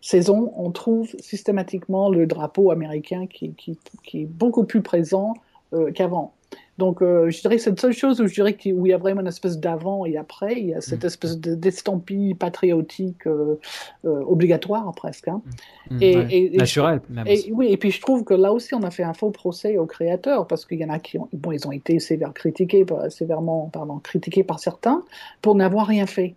[0.00, 5.34] saison, on trouve systématiquement le drapeau américain qui, qui, qui est beaucoup plus présent
[5.72, 6.34] euh, qu'avant.
[6.78, 8.96] Donc, euh, je dirais que c'est la seule chose où je dirais qu'il, y a
[8.96, 10.54] vraiment une espèce d'avant et après.
[10.58, 11.06] Il y a cette mmh.
[11.06, 13.56] espèce de, d'estampille patriotique euh,
[14.02, 15.28] obligatoire presque.
[15.28, 15.42] Hein.
[15.90, 16.26] Mmh, et, ouais.
[16.30, 17.26] et, Naturel, même.
[17.28, 19.76] Et, oui, et puis je trouve que là aussi, on a fait un faux procès
[19.76, 22.84] aux créateurs parce qu'il y en a qui ont, bon, ils ont été sévère critiqués,
[23.10, 25.04] sévèrement pardon, critiqués par certains
[25.42, 26.34] pour n'avoir rien fait.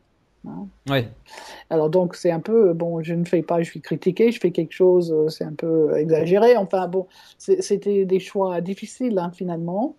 [0.47, 0.67] Hein.
[0.89, 1.05] Oui.
[1.69, 4.51] Alors donc c'est un peu bon, je ne fais pas, je suis critiqué, je fais
[4.51, 6.57] quelque chose, c'est un peu exagéré.
[6.57, 9.95] Enfin bon, c'était des choix difficiles hein, finalement,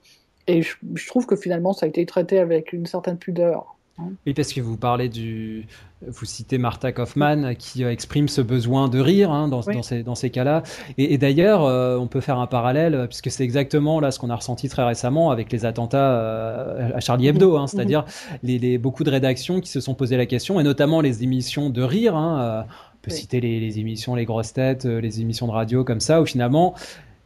[0.46, 3.73] et je, je, trouve que finalement ça a été traité avec une certaine pudeur.
[3.98, 5.66] Oui, parce que vous parlez du,
[6.04, 9.74] vous citez Martha Kaufman qui euh, exprime ce besoin de rire hein, dans, oui.
[9.74, 10.64] dans, ces, dans ces cas-là.
[10.98, 14.18] Et, et d'ailleurs, euh, on peut faire un parallèle euh, puisque c'est exactement là ce
[14.18, 18.34] qu'on a ressenti très récemment avec les attentats euh, à Charlie Hebdo, hein, c'est-à-dire mmh.
[18.42, 21.70] les, les, beaucoup de rédactions qui se sont posé la question et notamment les émissions
[21.70, 22.16] de rire.
[22.16, 23.16] Hein, on peut oui.
[23.16, 26.74] citer les, les, émissions Les Grosses Têtes, les émissions de radio comme ça où finalement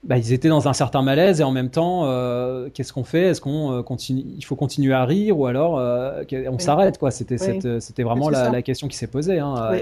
[0.05, 3.22] bah, ils étaient dans un certain malaise et en même temps, euh, qu'est-ce qu'on fait?
[3.22, 7.11] Est-ce qu'on euh, continue Il faut continuer à rire ou alors euh, on s'arrête quoi?
[7.11, 7.36] C'était
[7.80, 9.40] c'était vraiment la, la, question qui s'est posée.
[9.40, 9.72] Hein.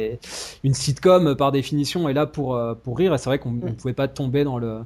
[0.64, 3.92] une sitcom par définition est là pour pour rire et c'est vrai qu'on ne pouvait
[3.92, 4.80] pas tomber dans le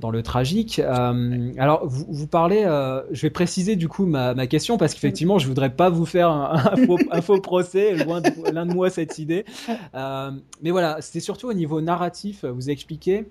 [0.00, 0.80] dans le tragique.
[0.80, 2.64] alors vous, vous parlez,
[3.10, 6.28] je vais préciser du coup ma, ma question parce qu'effectivement je voudrais pas vous faire
[6.28, 9.46] un, faux, un faux, procès, loin de, l'un de moi cette idée.
[9.94, 12.44] mais voilà, c'était surtout au niveau narratif.
[12.44, 13.26] Vous expliquez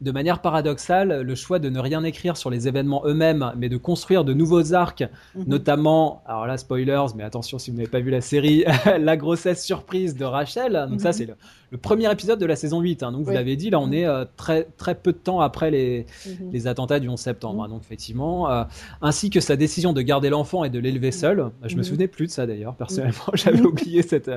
[0.00, 3.76] de manière paradoxale, le choix de ne rien écrire sur les événements eux-mêmes, mais de
[3.76, 5.44] construire de nouveaux arcs, mhm.
[5.46, 8.64] notamment, alors là, spoilers, mais attention si vous n'avez pas vu la série,
[8.98, 10.86] la grossesse surprise de Rachel.
[10.90, 11.14] Donc ça, mhm.
[11.14, 11.26] c'est
[11.70, 13.02] le, premier épisode de la saison 8.
[13.02, 13.10] Hein.
[13.10, 13.94] donc vous l'avez dit, là, on mhm.
[13.94, 16.06] est euh, très, très peu de temps après les,
[16.52, 17.64] les attentats du 11 septembre.
[17.64, 17.68] Hein.
[17.68, 18.64] donc effectivement, euh,
[19.02, 21.50] ainsi que sa décision de garder l'enfant et de l'élever seul.
[21.64, 24.30] Je me souvenais plus de ça d'ailleurs, personnellement, j'avais oublié cette,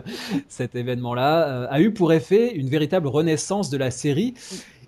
[0.48, 4.34] cet événement-là, euh, a eu pour effet une véritable renaissance de la série.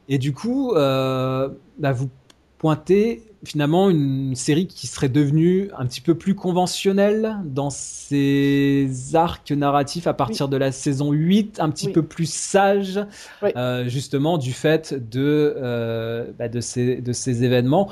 [0.10, 2.10] Et du coup, euh, bah, vous
[2.58, 9.52] pointez finalement une série qui serait devenue un petit peu plus conventionnelle dans ses arcs
[9.52, 13.00] narratifs à partir de la saison 8, un petit peu plus sage,
[13.44, 17.90] euh, justement du fait de, euh, bah, de, ces, de ces événements.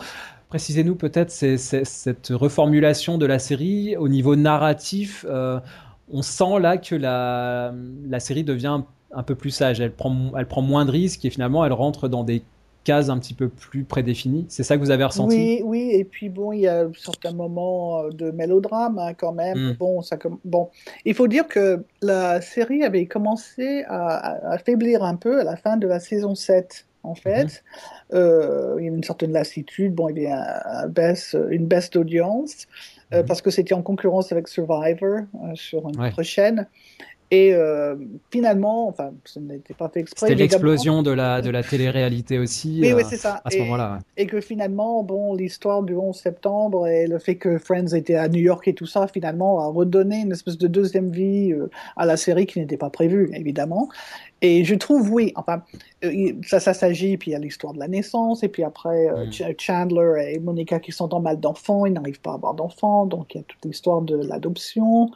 [0.50, 5.26] Précisez-nous peut-être cette reformulation de la série au niveau narratif.
[6.10, 7.74] on sent là que la,
[8.10, 8.82] la série devient
[9.18, 9.82] un peu plus sage.
[9.82, 12.44] Elle prend, elle prend moins de risques et finalement elle rentre dans des
[12.86, 14.46] cases un petit peu plus prédéfinies.
[14.48, 15.36] C'est ça que vous avez ressenti?
[15.36, 15.90] Oui, oui.
[15.92, 19.72] Et puis bon, il y a certains moments euh, de mélodrame hein, quand même.
[19.72, 19.74] Hmm.
[19.74, 20.70] Bon, ça, bon,
[21.04, 25.58] il faut dire que la série avait commencé à, à, faiblir un peu à la
[25.58, 27.44] fin de la saison 7 en fait.
[27.44, 28.20] Mhm.
[28.20, 32.68] Euh, il y a une certaine lassitude, bon, il y a baisse, une baisse d'audience,
[33.14, 33.28] euh, mhm.
[33.28, 35.22] parce que c'était en concurrence avec Survivor
[35.56, 36.68] sur une autre chaîne.
[37.30, 37.96] Et euh,
[38.32, 40.28] finalement, enfin, ce n'était pas fait exprès.
[40.28, 42.80] C'était l'explosion de la, de la télé-réalité aussi.
[42.82, 43.42] Oui, oui, euh, c'est ça.
[43.44, 44.00] À ce moment-là.
[44.16, 48.30] Et que finalement, bon, l'histoire du 11 septembre et le fait que Friends était à
[48.30, 52.06] New York et tout ça, finalement, a redonné une espèce de deuxième vie euh, à
[52.06, 53.90] la série qui n'était pas prévue, évidemment.
[54.42, 55.64] Et je trouve, oui, enfin,
[56.46, 59.56] ça, ça s'agit, puis il y a l'histoire de la naissance, et puis après, mm.
[59.58, 63.34] Chandler et Monica qui sont en mal d'enfants, ils n'arrivent pas à avoir d'enfants, donc
[63.34, 65.10] il y a toute l'histoire de l'adoption.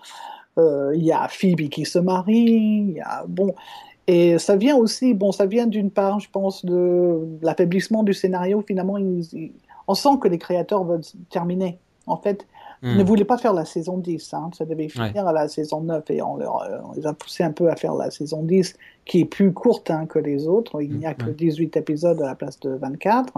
[0.58, 3.56] Euh, il y a Phoebe qui se marie, il y a bon.
[4.08, 8.64] Et ça vient aussi, bon, ça vient d'une part, je pense, de l'affaiblissement du scénario.
[8.68, 8.98] Finalement,
[9.88, 11.80] on sent que les créateurs veulent terminer.
[12.08, 12.46] En fait,
[12.84, 13.06] ils ne hmm.
[13.06, 14.34] voulaient pas faire la saison 10.
[14.34, 14.50] Hein.
[14.58, 17.52] Ça devait finir à la saison 9 et on, leur, on, les a poussés un
[17.52, 18.76] peu à faire la saison 10,
[19.06, 20.82] qui est plus courte hein, que les autres.
[20.82, 23.34] Il n'y a que 18 épisodes à la place de 24.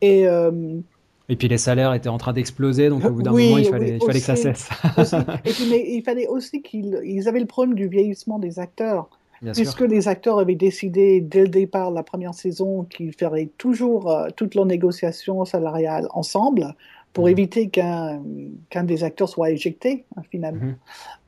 [0.00, 0.26] Et.
[0.26, 0.80] Euh,
[1.28, 3.96] et puis les salaires étaient en train d'exploser, donc au bout d'un moment, il fallait,
[3.96, 4.68] il fallait que ça cesse.
[5.44, 9.08] Et puis, mais il fallait aussi qu'ils avaient le problème du vieillissement des acteurs.
[9.54, 14.28] puisque les acteurs avaient décidé dès le départ, la première saison, qu'ils feraient toujours euh,
[14.36, 16.74] toutes leurs négociations salariales ensemble
[17.14, 17.30] pour mhm.
[17.30, 18.22] éviter qu'un
[18.68, 20.66] qu'un des acteurs soit éjecté, hein, finalement.
[20.66, 20.76] Mhm.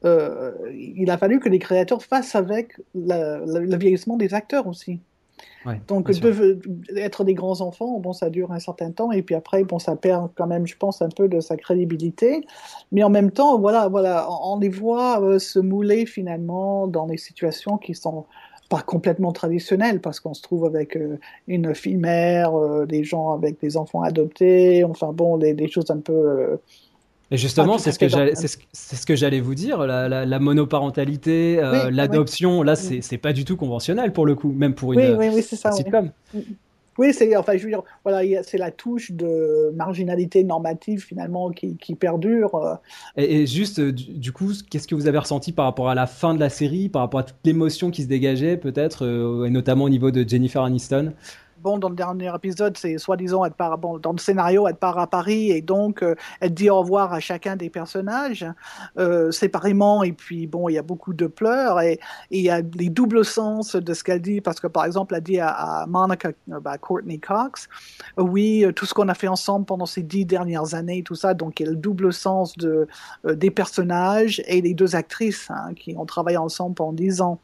[0.05, 5.01] Euh, il a fallu que les créateurs fassent avec le vieillissement des acteurs aussi.
[5.89, 6.61] Donc, peuvent
[6.97, 9.97] être des grands enfants, bon, ça dure un certain temps, et puis après, bon, ça
[9.97, 12.47] perd quand même, je pense, un peu de sa crédibilité.
[12.93, 17.17] Mais en même temps, voilà, voilà, on les voit euh, se mouler finalement dans des
[17.17, 18.27] situations qui sont
[18.69, 23.33] pas complètement traditionnelles, parce qu'on se trouve avec euh, une fille mère, euh, des gens
[23.33, 26.59] avec des enfants adoptés, enfin bon, des choses un peu
[27.31, 31.59] et justement, c'est ce, que j'allais, c'est ce, que j'allais vous dire, la, la, monoparentalité,
[31.59, 35.17] euh, l'adoption, là, c'est, c'est pas du tout conventionnel pour le coup, même pour une,
[35.17, 36.13] oui, oui, c'est ça, sitcom.
[36.99, 41.77] Oui, c'est enfin, je veux dire, voilà, c'est la touche de marginalité normative finalement qui,
[41.77, 42.55] qui perdure.
[42.55, 42.75] Euh.
[43.17, 46.33] Et, juste, euh, du, coup, qu'est-ce que vous avez ressenti par rapport à la fin
[46.33, 49.05] de la série, par rapport à toute l'émotion qui se dégageait, peut-être,
[49.47, 51.13] et notamment au niveau de Jennifer Aniston?
[51.67, 53.43] Dans le dernier épisode, c'est soi-disant,
[53.79, 57.13] bon, dans le scénario, elle part à Paris et donc euh, elle dit au revoir
[57.13, 58.47] à chacun des personnages
[58.99, 60.05] euh, séparément.
[60.05, 61.99] Et puis, bon, il y a beaucoup de pleurs et
[62.31, 65.23] il y a les doubles sens de ce qu'elle dit parce que, par exemple, elle
[65.23, 67.69] dit à, Monica, euh, bah, Courtney Cox,
[68.17, 71.35] oui, tout ce qu'on a fait ensemble pendant ces dix dernières années, tout ça.
[71.35, 72.87] Donc, il y a le double sens de,
[73.25, 77.41] des personnages et les deux actrices hein, qui ont travaillé ensemble pendant dix ans.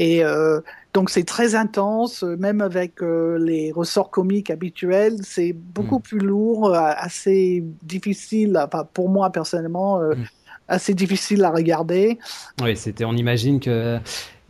[0.00, 0.60] Et euh,
[0.92, 6.02] donc c'est très intense, même avec euh, les ressorts comiques habituels, c'est beaucoup mm.
[6.02, 10.24] plus lourd, euh, assez difficile, enfin, pour moi personnellement, mm.
[10.68, 12.18] assez difficile à regarder.
[12.62, 13.98] Oui, c'était, on imagine que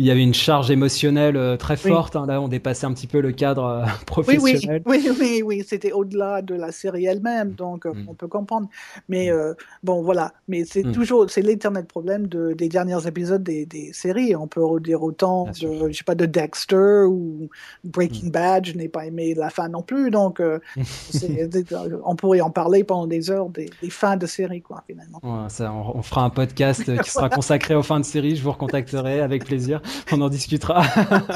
[0.01, 2.17] il y avait une charge émotionnelle euh, très forte.
[2.17, 2.25] Hein.
[2.25, 4.81] là, on dépassait un petit peu le cadre euh, professionnel.
[4.87, 8.07] Oui, oui, oui, oui, c'était au-delà de la série elle-même, donc euh, mm.
[8.09, 8.67] on peut comprendre.
[9.11, 9.55] Mais mm.
[9.83, 10.33] bon, voilà.
[10.49, 10.93] Mais c'est mm.
[10.93, 14.35] toujours, c'est l'éternel problème de, des derniers épisodes des, des, séries.
[14.35, 17.51] On peut dire autant, de, je sais pas, de Dexter ou
[17.85, 18.65] Breaking Bad.
[18.65, 20.41] Je n'ai pas aimé la fin non plus, donc
[22.07, 25.21] on pourrait en parler pendant des heures des, fins de séries, quoi, finalement.
[25.51, 28.37] ça, on, on, fera un podcast qui sera consacré aux fins de séries.
[28.37, 29.83] Je vous recontacterai avec plaisir.
[30.13, 30.85] on en discutera.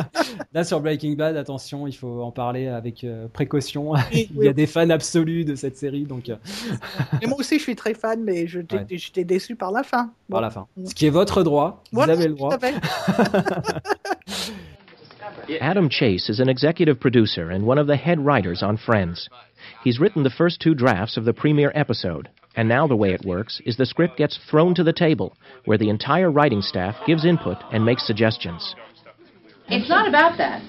[0.54, 3.92] Là, sur Breaking Bad, attention, il faut en parler avec euh, précaution.
[4.12, 6.28] il y a des fans absolus de cette série, donc.
[6.28, 6.36] Euh.
[7.22, 9.24] Et moi aussi, je suis très fan, mais j'étais ouais.
[9.24, 10.10] déçu par la fin.
[10.30, 10.66] Par la fin.
[10.84, 11.82] Ce qui est votre droit.
[11.92, 12.56] Vous avez le droit.
[15.60, 19.28] Adam Chase is an executive producer and one of the head writers on Friends.
[19.82, 22.28] He's written the first two drafts of the premiere episode.
[22.56, 25.78] And now the way it works is the script gets thrown to the table, where
[25.78, 28.74] the entire writing staff gives input and makes suggestions.
[29.68, 30.62] It's not about that.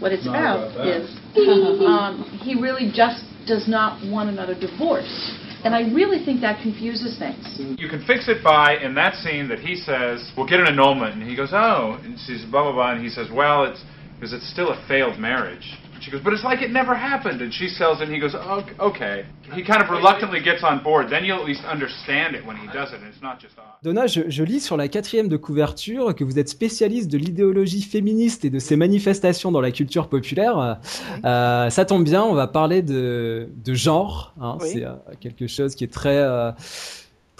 [0.00, 1.08] What it's about is
[1.86, 5.38] um, he really just does not want another divorce.
[5.64, 7.78] And I really think that confuses things.
[7.78, 11.14] You can fix it by, in that scene that he says, we'll get an annulment.
[11.14, 12.00] And he goes, oh.
[12.02, 12.92] And she's blah, blah, blah.
[12.92, 13.82] And he says, well, it's
[14.16, 15.78] because it's still a failed marriage.
[16.02, 17.40] She goes, but it's like it never happened.
[17.40, 19.24] And she sells it, and he goes, oh, okay.
[19.54, 21.08] He kind of reluctantly gets on board.
[21.08, 23.78] Then you'll at least understand it when he does it, and it's not just odd.
[23.82, 27.82] Donna, je, je, lis sur la quatrième de couverture que vous êtes spécialiste de l'idéologie
[27.82, 30.78] féministe et de ses manifestations dans la culture populaire.
[31.24, 34.34] Euh, ça tombe bien, on va parler de, de genre.
[34.40, 34.58] Hein.
[34.60, 34.68] Oui.
[34.72, 36.18] C'est euh, quelque chose qui est très...
[36.18, 36.50] Euh,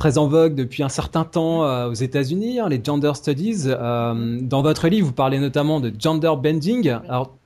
[0.02, 3.64] très en vogue depuis un certain temps euh, aux États-Unis, hein, les gender studies.
[3.66, 6.88] Euh, dans votre livre, vous parlez notamment de gender bending.
[7.08, 7.36] Alors,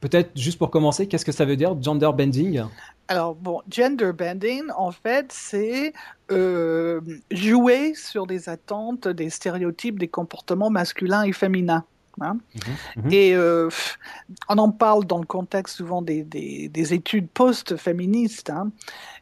[0.00, 2.62] Peut-être juste pour commencer, qu'est-ce que ça veut dire gender bending?
[3.08, 5.92] Alors, bon, gender bending, en fait, c'est
[6.30, 11.84] euh, jouer sur des attentes, des stéréotypes, des comportements masculins et féminins.
[12.20, 12.38] Hein.
[12.54, 13.12] Mhm, mhm.
[13.12, 13.68] Et euh,
[14.48, 18.50] on en parle dans le contexte souvent des, des, des études post-féministes.
[18.50, 18.70] Hein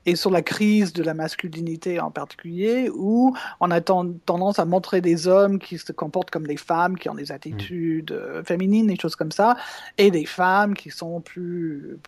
[0.09, 5.03] et sur la crise de la masculinité en particulier, où on a tendance à montrer
[5.03, 8.97] des hommes qui se comportent comme des femmes, qui ont des attitudes euh, féminines, des
[8.97, 9.57] choses comme ça,
[9.99, 11.99] et des femmes qui sont plus,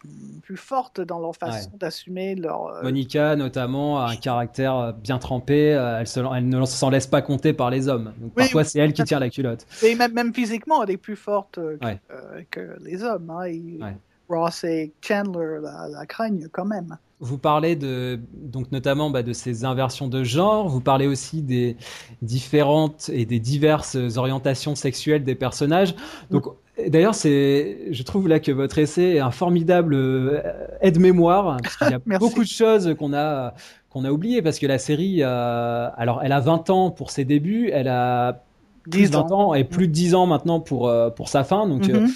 [0.43, 2.69] plus fortes dans leur façon d'assumer leur...
[2.69, 7.07] Euh, Monica, notamment, a un caractère bien trempé, euh, elle, se, elle ne s'en laisse
[7.07, 8.15] pas compter par les hommes.
[8.19, 9.67] Donc, parfois, c'est elle qui tire la culotte.
[9.83, 13.31] Et même, même physiquement, elle est plus forte que, que les hommes.
[13.31, 13.93] Hein,
[14.31, 16.97] Ross et Chandler la, la craignent quand même.
[17.23, 20.69] Vous parlez de, donc notamment bah, de ces inversions de genre.
[20.69, 21.77] Vous parlez aussi des
[22.23, 25.95] différentes et des diverses orientations sexuelles des personnages.
[26.31, 26.47] Donc,
[26.89, 30.41] d'ailleurs, c'est, je trouve là que votre essai est un formidable euh,
[30.81, 33.55] aide-mémoire parce qu'il y a beaucoup de choses qu'on a
[33.91, 37.25] qu'on a oubliées parce que la série, euh, alors, elle a 20 ans pour ses
[37.25, 38.45] débuts, elle a
[38.89, 39.55] plus de 20 ans.
[39.55, 41.67] et plus de 10 ans maintenant pour euh, pour sa fin.
[41.67, 42.09] Donc mm-hmm.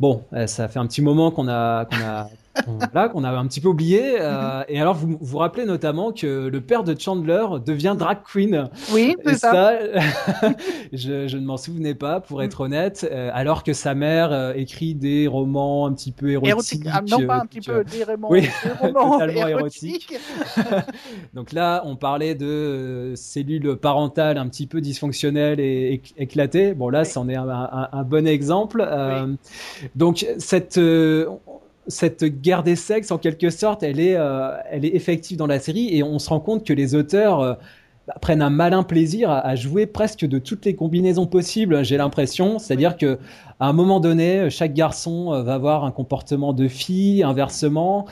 [0.00, 2.28] bon, ça fait un petit moment qu'on a qu'on a
[2.92, 4.16] là qu'on avait un petit peu oublié.
[4.20, 8.68] Euh, et alors, vous vous rappelez notamment que le père de Chandler devient drag queen.
[8.92, 9.78] Oui, c'est ça.
[10.92, 13.08] je, je, ne m'en souvenais pas, pour être honnête.
[13.10, 16.84] Euh, alors que sa mère euh, écrit des romans un petit peu érotiques.
[16.90, 20.14] Ah, non, pas un petit peu, des romans, oui, des romans totalement érotiques.
[21.34, 26.74] Donc là, on parlait de cellules parentales un petit peu dysfonctionnelles et éclatées.
[26.74, 28.86] Bon, là, c'en est un, un, un, bon exemple.
[29.94, 30.78] Donc, cette
[31.86, 35.58] cette guerre des sexes, en quelque sorte, elle est, euh, elle est effective dans la
[35.58, 37.54] série et on se rend compte que les auteurs euh,
[38.06, 41.84] bah, prennent un malin plaisir à, jouer presque de toutes les combinaisons possibles.
[41.84, 43.18] J'ai l'impression, c'est-à-dire que
[43.58, 48.06] à un moment donné, chaque garçon euh, va avoir un comportement de fille, inversement.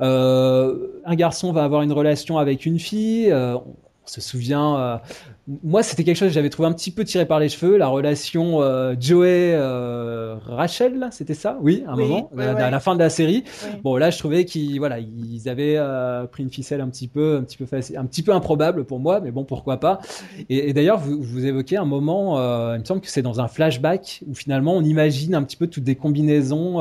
[0.00, 3.32] un garçon va avoir une relation avec une fille.
[3.32, 3.62] on
[4.04, 5.00] se souvient
[5.48, 7.88] moi, c'était quelque chose que j'avais trouvé un petit peu tiré par les cheveux, la
[7.88, 11.58] relation euh, Joey euh, Rachel, c'était ça?
[11.60, 13.42] Oui, à un moment, à, la fin de la série.
[13.82, 17.38] Bon, là, je trouvais qu'ils voilà, ils avaient euh, pris une ficelle un petit peu,
[17.38, 20.00] un petit peu facile, un petit peu improbable pour moi, mais bon, pourquoi pas.
[20.48, 22.38] Et, et d'ailleurs, vous, vous évoquez un moment,
[22.74, 25.66] il me semble que c'est dans un flashback où finalement on imagine un petit peu
[25.66, 26.80] toutes des combinaisons.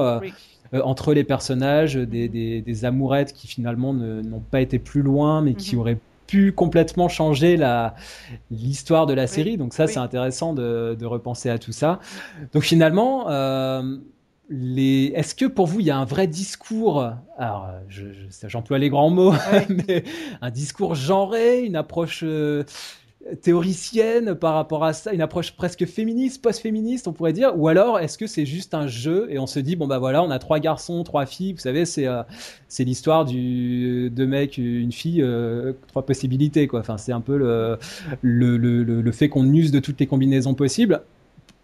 [0.86, 5.54] Entre les personnages, des, des, des amourettes qui finalement n'ont pas été plus loin, mais
[5.54, 5.82] qui mhm.
[5.82, 5.98] auraient
[6.32, 7.94] pu complètement changer la
[8.52, 9.58] l'histoire de la série.
[9.58, 12.00] Donc ça, c'est intéressant de, de, repenser à tout ça.
[12.54, 13.98] Donc finalement, euh,
[14.50, 15.12] les...
[15.14, 17.06] est-ce que pour vous, il y a un vrai discours
[17.38, 17.68] Alors,
[18.48, 19.34] j'emploie les grands mots,
[19.70, 20.06] mais
[20.42, 22.64] un discours genré, une approche euh,
[23.42, 28.00] théoricienne par rapport à ça, une approche presque féministe, post-féministe, on pourrait dire, ou alors
[28.00, 30.40] est-ce que c'est juste un jeu et on se dit bon bah voilà, on a
[30.40, 32.24] trois garçons, trois filles, vous savez, c'est euh,
[32.80, 36.80] l'histoire du deux mecs, une fille, euh, trois possibilités quoi.
[36.80, 37.78] Enfin, c'est un peu le
[38.22, 41.02] le, le, le fait qu'on use de toutes les combinaisons possibles.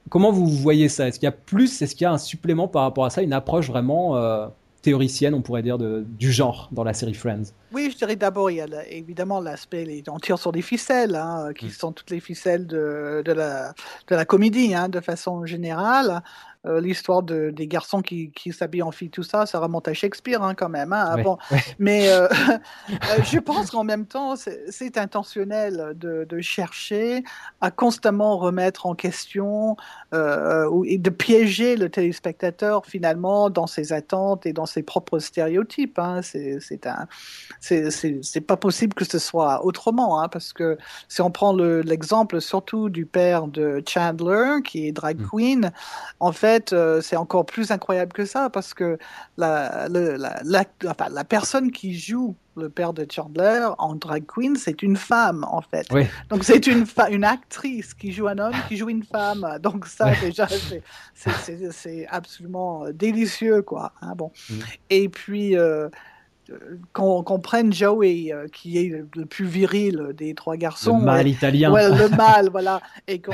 [0.10, 1.08] comment vous voyez ça?
[1.08, 3.22] Est-ce qu'il y a plus Est-ce qu'il y a un supplément par rapport à ça
[3.22, 4.48] Une approche vraiment euh,
[4.82, 8.52] théoricienne, on pourrait dire, de, du genre dans la série Friends Oui, je dirais d'abord,
[8.52, 11.72] il y a évidemment l'aspect, on tire sur des ficelles, hein, qui mm.
[11.72, 13.74] sont toutes les ficelles de, de, la,
[14.08, 16.22] de la comédie, hein, de façon générale.
[16.66, 19.94] Euh, l'histoire de, des garçons qui, qui s'habillent en fille, tout ça, ça remonte à
[19.94, 20.92] Shakespeare hein, quand même.
[20.92, 21.38] Hein, avant.
[21.80, 22.28] Mais euh,
[22.90, 27.24] euh, je pense qu'en même temps, c'est intentionnel de, de, chercher
[27.62, 29.76] à constamment remettre en question
[30.14, 36.00] euh, et de piéger le téléspectateur finalement dans ses attentes et dans ses propres stéréotypes.
[36.00, 36.22] Hein.
[36.22, 37.08] C'est un,
[37.60, 40.78] c'est pas possible que ce soit autrement, hein, parce que
[41.08, 45.28] si on prend l'exemple surtout du père de Chandler, qui est drag mm.
[45.30, 45.72] queen,
[46.20, 48.98] en fait euh, c'est encore plus incroyable que ça parce que
[49.38, 50.66] la, la,
[51.10, 55.62] la, personne qui joue le père de Chandler en drag queen, c'est une femme en
[55.62, 55.88] fait.
[56.30, 59.58] Donc c'est une, une actrice qui joue un homme, qui joue une femme.
[59.62, 60.48] Donc ça déjà,
[61.14, 63.94] c'est absolument délicieux quoi.
[64.02, 64.32] Hein, bon.
[64.50, 64.60] Mm.
[64.90, 65.90] Et puis euh,
[66.94, 71.00] qu'on prenne Joey, euh, qui est le plus viril des trois garçons.
[71.00, 71.70] Le mâle italien.
[71.72, 72.82] le mâle, voilà.
[73.08, 73.34] Et, quand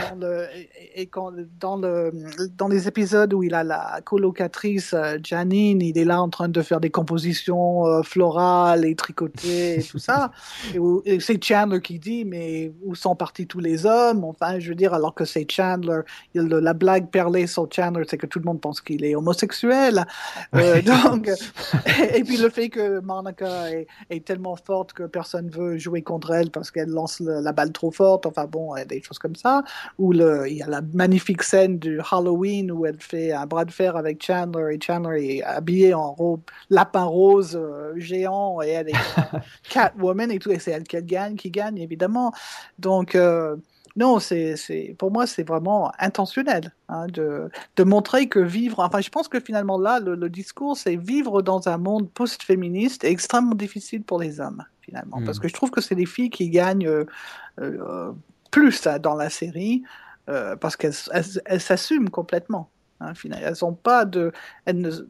[0.95, 2.11] et quand dans, le,
[2.57, 6.49] dans les épisodes où il a la colocatrice euh, Janine, il est là en train
[6.49, 10.31] de faire des compositions euh, florales et tricotées et tout ça.
[11.05, 14.23] et, c'est Chandler qui dit, mais où sont partis tous les hommes?
[14.23, 16.01] Enfin, je veux dire, alors que c'est Chandler,
[16.33, 20.05] la blague perlée sur Chandler, c'est que tout le monde pense qu'il est homosexuel.
[20.53, 21.29] donc,
[22.15, 23.69] et puis le fait que Monica
[24.09, 27.91] est, tellement forte que personne veut jouer contre elle parce qu'elle lance la balle trop
[27.91, 28.25] forte.
[28.25, 29.63] Enfin bon, des choses comme ça.
[29.97, 33.65] Ou le, il y a la magnifique scène du Halloween où elle fait un bras
[33.65, 38.69] de fer avec Chandler et Chandler est habillé en robe lapin rose euh, géant et
[38.69, 38.93] elle est
[39.69, 40.51] Catwoman et tout.
[40.51, 42.33] Et c'est elle qui gagne, qui gagne évidemment.
[42.79, 43.55] Donc euh,
[43.95, 48.79] non, c'est, pour moi, c'est vraiment intentionnel hein, de, de, montrer que vivre.
[48.79, 53.53] Enfin, je pense que finalement, là, le, discours, c'est vivre dans un monde post-féministe extrêmement
[53.53, 55.21] difficile pour les hommes, finalement.
[55.23, 55.41] Parce hmm.
[55.41, 57.05] que je trouve que c'est les filles qui gagnent euh,
[57.61, 58.11] euh,
[58.49, 59.83] plus hein, dans la série,
[60.27, 60.95] euh, parce qu'elles
[61.45, 62.71] elles, s'assument complètement.
[62.99, 63.45] Hein, finalement.
[63.45, 64.31] Elles n'ont pas de.
[64.65, 65.05] Elles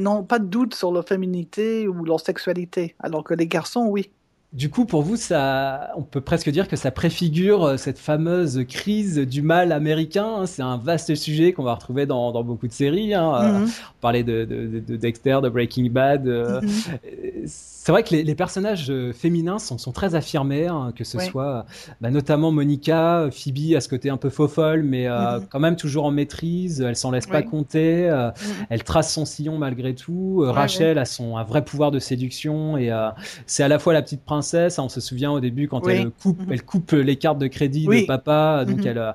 [0.00, 4.10] n'ont pas de doute sur leur féminité ou leur sexualité, alors que les garçons, oui.
[4.54, 8.64] Du coup, pour vous, ça, on peut presque dire que ça préfigure euh, cette fameuse
[8.68, 10.36] crise du mal américain.
[10.38, 10.46] Hein.
[10.46, 13.14] C'est un vaste sujet qu'on va retrouver dans, dans, beaucoup de séries.
[13.14, 13.32] Hein.
[13.32, 13.64] Mm-hmm.
[13.64, 16.28] On parlait de, de, de, Dexter, de Breaking Bad.
[16.28, 20.94] Euh, mm-hmm c'est vrai que les, les, personnages euh, féminins sont, sont très affirmés, hein,
[20.96, 21.66] que ce soit
[22.00, 25.46] bah, notamment Monica, Phoebe à ce côté un peu faux folle, mais euh, mhm.
[25.50, 26.80] quand même toujours en maîtrise.
[26.80, 28.08] Elle s'en laisse pas compter.
[28.08, 28.66] Euh, mhm.
[28.70, 30.42] Elle trace son sillon malgré tout.
[30.46, 32.90] Rachel a son un vrai pouvoir de séduction et
[33.44, 34.78] c'est à la fois la petite princesse.
[34.78, 36.52] Hein, on se souvient au début quand elle coupe, mhm.
[36.52, 39.14] elle coupe les cartes de crédit de papa, donc elle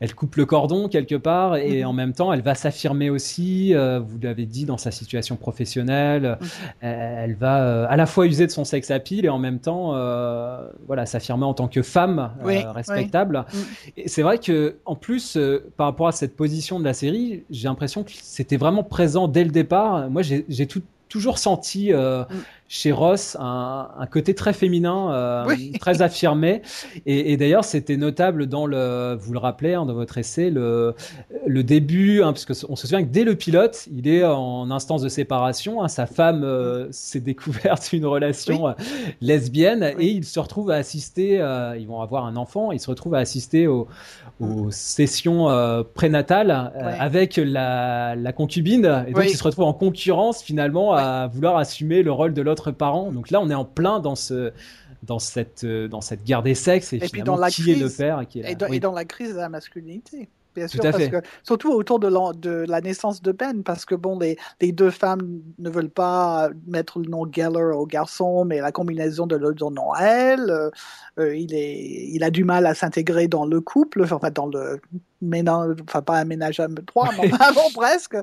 [0.00, 3.74] elle coupe le cordon quelque part et en même temps elle va s'affirmer aussi.
[3.74, 6.38] vous l'avez dit dans sa situation professionnelle,
[6.80, 10.68] elle va à la fois user de son sex appeal et en même temps, euh,
[10.86, 13.44] voilà, s'affirmer en tant que femme euh, respectable.
[13.52, 13.58] Mm.
[13.96, 17.44] Et c'est vrai que, en plus, euh, par rapport à cette position de la série,
[17.50, 20.10] j'ai l'impression que c'était vraiment présent dès le départ.
[20.10, 22.26] Moi, j'ai tout toujours senti mm.
[22.68, 26.62] Chez Ross un, un, côté très féminin, euh, très affirmé.
[27.04, 30.94] Et, et d'ailleurs, c'était notable dans le, vous le rappelez hein, dans votre essai, le,
[31.46, 35.02] le début, hein, parce on se souvient que dès le pilote, il est en instance
[35.02, 35.82] de séparation.
[35.82, 38.72] Hein, sa femme euh, s'est découverte une relation euh,
[39.20, 41.36] lesbienne et il se retrouve à assister.
[41.78, 42.72] Ils vont avoir un enfant.
[42.72, 43.88] Il se retrouve à assister au,
[44.40, 46.50] aux sessions euh, prénatales
[46.98, 49.04] avec la, la, concubine.
[49.08, 52.55] Et donc, il se retrouve en concurrence finalement à vouloir assumer le rôle de l'autre
[52.72, 53.12] parent.
[53.12, 54.52] Donc là, on est en plein dans ce
[55.02, 57.88] dans cette euh, dans cette guerre des sexes et, finalement dans la qui est le
[57.88, 61.22] père et qui est et dans la crise de la masculinité bien sûr, parce que,
[61.42, 64.90] surtout autour de la, de la, naissance de Ben, parce que bon, les, les, deux
[64.90, 69.70] femmes ne veulent pas mettre le nom Geller au garçon, mais la combinaison de leur
[69.70, 70.70] nom à elle, euh,
[71.18, 74.80] euh, il, est, il a du mal à s'intégrer dans le couple, enfin dans le
[75.20, 78.16] ménage, enfin pas un ménage à trois, mais bon, presque.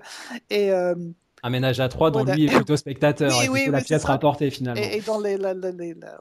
[0.50, 0.96] Et, euh,
[1.44, 4.82] un ménage à trois dont lui est plutôt spectateur, oui, la pièce rapportée finalement.
[4.82, 5.54] Et, dans les, la,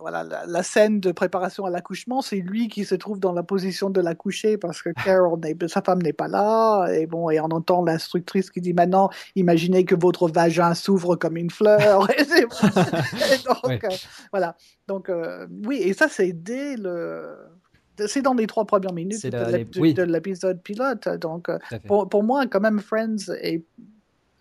[0.01, 3.89] voilà, la, scène de préparation à l'accouchement, c'est lui qui se trouve dans la position
[3.89, 7.85] de l'accoucher parce que Carol, sa femme n'est pas là, et bon, et on entend
[7.85, 12.09] l'instructrice qui dit maintenant, imaginez que votre vagin s'ouvre comme une fleur.
[12.19, 12.25] et,
[13.45, 13.89] donc, euh,
[14.33, 14.57] voilà.
[14.89, 17.37] Donc, euh, oui, et ça, c'est dès le
[18.07, 21.09] c'est dans les trois premières minutes de l'épisode pilote.
[21.21, 23.65] Donc, euh, pour, pour, moi, quand même, Friends est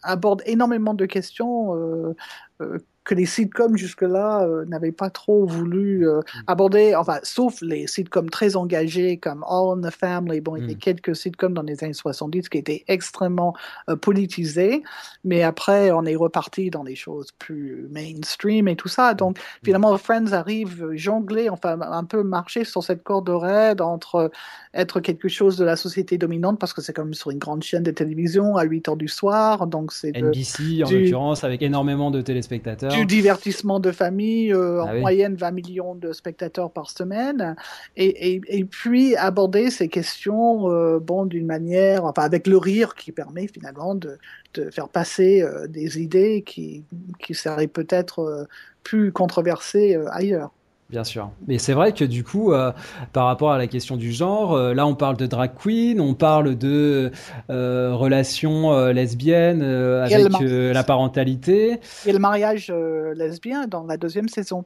[0.04, 2.16] aborde énormément de questions euh,
[2.62, 7.88] euh, que les sitcoms jusque-là euh, n'avaient pas trop voulu euh, aborder, enfin, sauf les
[7.88, 10.40] sitcoms très engagés comme All in the Family.
[10.40, 10.78] Bon, il y a Mm.
[10.78, 13.56] quelques sitcoms dans les années 70 qui étaient extrêmement
[13.90, 14.84] euh, politisés,
[15.24, 19.14] mais après, on est reparti dans des choses plus mainstream et tout ça.
[19.16, 24.30] Donc, finalement, Friends arrive jongler, enfin, un peu marcher sur cette corde raide entre
[24.74, 27.84] être quelque chose de la société dominante, parce que c'est comme sur une grande chaîne
[27.84, 31.62] de télévision à 8 heures du soir, donc c'est de- NBC en du- l'occurrence avec
[31.62, 32.91] énormément de téléspectateurs.
[32.94, 35.00] Du divertissement de famille, euh, Ah en oui.
[35.00, 37.56] moyenne 20 millions de spectateurs par semaine,
[37.96, 42.96] et, et, et puis aborder ces questions euh, bon, d'une manière, enfin avec le rire
[42.96, 44.18] qui permet finalement de,
[44.54, 46.86] de faire passer euh, des idées qui,
[47.20, 48.48] qui seraient peut-être
[48.84, 50.52] plus controversées ailleurs.
[50.92, 51.30] Bien sûr.
[51.48, 52.74] Mais c'est vrai que du coup, euh,
[53.14, 56.14] par rapport à la question du genre, euh, là on parle de drag queen, on
[56.14, 57.12] parle de
[57.50, 61.80] euh, relations euh, lesbiennes euh, avec euh, la parentalité.
[62.06, 64.66] Et le mariage euh, lesbien dans la deuxième saison.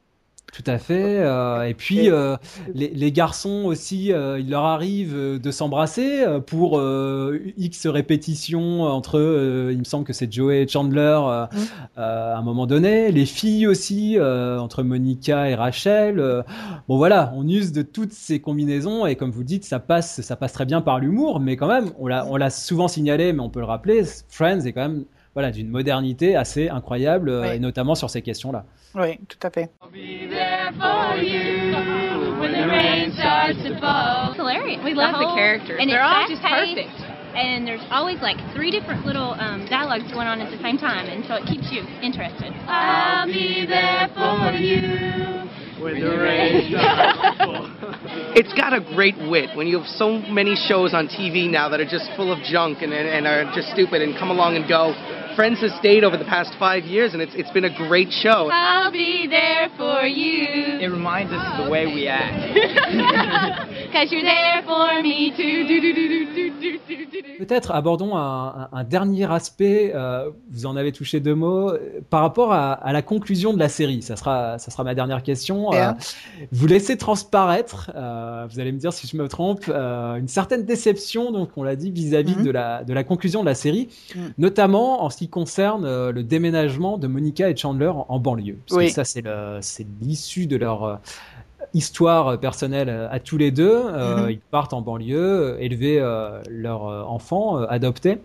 [0.54, 1.20] Tout à fait.
[1.20, 2.38] euh, et puis euh,
[2.74, 6.82] les, les garçons aussi, euh, il leur arrive de s'embrasser pour
[7.58, 11.46] X répétitions entre, il me semble que c'est Joey et Chandler euh,
[11.98, 13.12] à un moment donné.
[13.12, 16.24] Les filles aussi, entre Monica et Rachel.
[16.88, 20.38] bon voilà, on use de toutes ces combinaisons et comme vous dites, ça passe, ça
[20.38, 23.42] passe très bien par l'humour, mais quand même, on l'a, on l'a souvent signalé, mais
[23.42, 25.04] on peut le rappeler, Friends est quand même
[25.36, 27.58] voilà d'une modernité assez incroyable euh, Ouais.
[27.58, 28.64] et notamment sur ces questions-là.
[28.96, 29.70] Oui, tout à fait.
[33.06, 34.80] It's hilarious.
[34.84, 35.78] We love the characters.
[35.80, 37.04] And They're it's all just fast-paced,
[37.36, 41.08] And there's always like three different little um, dialogues going on at the same time,
[41.08, 42.54] and so it keeps you interested.
[42.68, 45.44] I'll be there for you.
[45.84, 46.72] When the rain
[48.40, 49.50] It's got a great wit.
[49.56, 52.82] When you have so many shows on TV now that are just full of junk
[52.82, 54.96] and, and, and are just stupid and come along and go,
[55.36, 58.50] friends stayed over the past five years, and it's it's been a great show.
[67.38, 69.92] Peut-être abordons un, dernier aspect.
[69.94, 73.70] Euh, vous en avez touché deux mots euh, par rapport à, la conclusion de la
[73.70, 74.02] série.
[74.02, 75.74] Ça sera ça sera ma dernière question.
[75.74, 75.92] Euh,
[76.52, 77.92] vous laissez transparaître.
[77.94, 79.68] Vous allez me dire si je me trompe.
[79.68, 82.86] une certaine déception, donc on l'a dit vis-à-vis mm-hmm.
[82.86, 84.20] de la conclusion de la série, mm.
[84.38, 88.58] notamment en ce qui concerne euh, le déménagement de Monica et Chandler en, en banlieue.
[88.68, 88.88] Parce Oui.
[88.88, 90.84] que ça, c'est l'issue de leur...
[90.84, 90.96] euh,
[91.74, 93.70] histoire euh, personnelle à tous les deux.
[93.86, 94.30] Euh, Mhm.
[94.30, 98.20] Ils partent en banlieue, élever euh, leur enfant euh, adopté.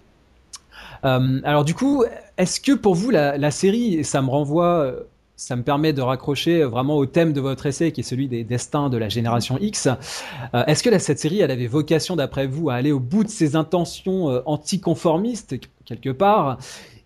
[1.02, 2.04] Alors du coup,
[2.36, 4.92] est-ce que pour vous la, la série, et ça me renvoie,
[5.34, 8.44] ça me permet de raccrocher vraiment au thème de votre essai, qui est celui des
[8.44, 9.88] destins de la génération X,
[10.52, 13.56] est-ce que cette série, elle avait vocation, d'après vous, à aller au bout de ses
[13.56, 15.56] intentions anticonformistes
[15.90, 16.58] quelque part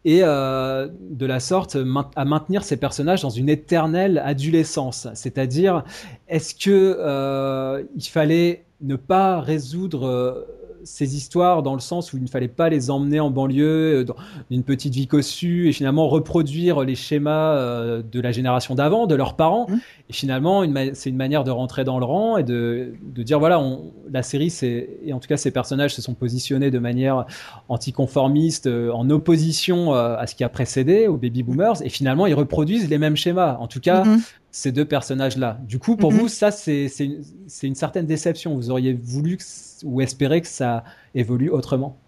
[0.05, 1.77] et euh, de la sorte
[2.15, 5.09] à maintenir ces personnages dans une éternelle adolescence.
[5.15, 5.83] C'est-à-dire,
[6.29, 10.43] est-ce que euh, il fallait ne pas résoudre euh,
[10.85, 14.05] ces histoires dans le sens où il ne fallait pas les emmener en banlieue, euh,
[14.05, 14.17] dans
[14.51, 19.15] une petite vie cossue, et finalement reproduire les schémas euh, de la génération d'avant, de
[19.15, 19.67] leurs parents.
[20.09, 23.59] Et finalement, c'est une manière de rentrer dans le rang et de, de dire voilà,
[23.59, 27.25] on, la série, c'est et en tout cas ces personnages se sont positionnés de manière
[27.69, 32.27] anticonformiste, euh, en opposition euh, à ce qui a précédé, aux baby boomers, et finalement
[32.27, 33.57] ils reproduisent les mêmes schémas.
[33.59, 34.21] En tout cas, Mhm.
[34.57, 35.59] Ces deux personnages-là.
[35.67, 36.19] Du coup, pour Mhm.
[36.21, 37.25] vous, ça, c'est une,
[37.65, 38.55] une certaine déception.
[38.55, 39.43] Vous auriez voulu que
[39.83, 40.85] ou espéré que ça
[41.15, 41.99] évolue autrement?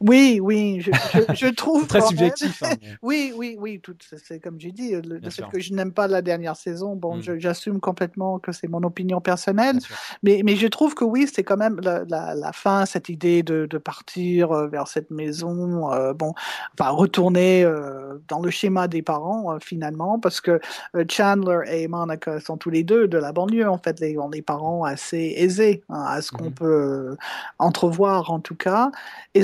[0.00, 1.86] Oui, oui, je, je, je trouve.
[1.86, 5.42] Très subjectif, hein, mais- oui, oui, oui, tout, c'est- comme j'ai dit, le, le fait
[5.52, 7.22] que je n'aime pas la dernière saison, bon, Mm.
[7.22, 9.78] je- j'assume complètement que c'est mon opinion personnelle,
[10.22, 13.42] mais, mais je trouve que oui, c'est quand même la, la, la fin, cette idée
[13.42, 16.32] de, de partir euh, vers cette maison, euh, bon,
[16.78, 20.60] enfin, retourner euh, dans le schéma des parents, euh, finalement, parce que
[20.96, 24.28] euh, Chandler et Monica sont tous les deux de la banlieue, en fait, les, ont
[24.28, 26.64] des parents assez aisés, hein, à ce qu'on peut
[27.12, 27.16] euh,
[27.58, 28.90] entrevoir, en tout cas,
[29.34, 29.42] et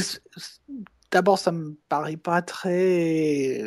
[1.10, 3.62] D'abord, ça me paraît pas très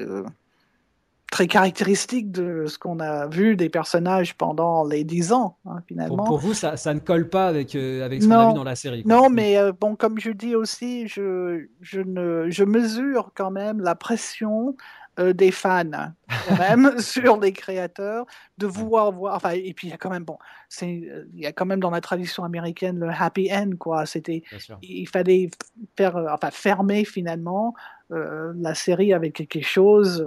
[1.32, 6.18] très caractéristique de ce qu'on a vu des personnages pendant les dix ans, hein, finalement.
[6.18, 8.54] Pour, pour vous, ça, ça ne colle pas avec, euh, avec ce qu'on a vu
[8.54, 9.04] dans la série.
[9.04, 9.14] quoi.
[9.14, 13.82] Non, mais euh, bon, comme je dis aussi, je, je, ne, je mesure quand même
[13.82, 14.76] la pression
[15.20, 18.26] euh, des fans, quand même, sur les créateurs,
[18.58, 19.36] de vouloir voir.
[19.36, 20.38] Enfin, et puis il y a quand même, bon,
[20.70, 24.06] c'est, euh, il y a quand même dans la tradition américaine le happy end, quoi.
[24.06, 24.44] C'était,
[24.82, 25.50] il fallait
[25.98, 27.74] faire, euh, enfin, fermer finalement
[28.12, 30.26] euh, la série avec quelque chose.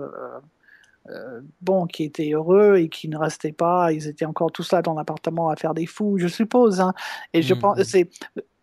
[1.08, 4.82] euh, bon, qui était heureux et qui ne restait pas, ils étaient encore tous là
[4.82, 6.80] dans l'appartement à faire des fous, je suppose.
[6.80, 6.92] Hein.
[7.32, 7.60] Et je Mhm.
[7.60, 8.10] pense, c'est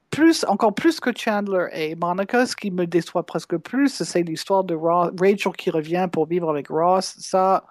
[0.09, 4.63] plus, encore plus que Chandler et Monica, ce qui me déçoit presque plus, c'est l'histoire
[4.63, 7.15] de Rachel qui revient pour vivre avec Ross.
[7.19, 7.65] Ça,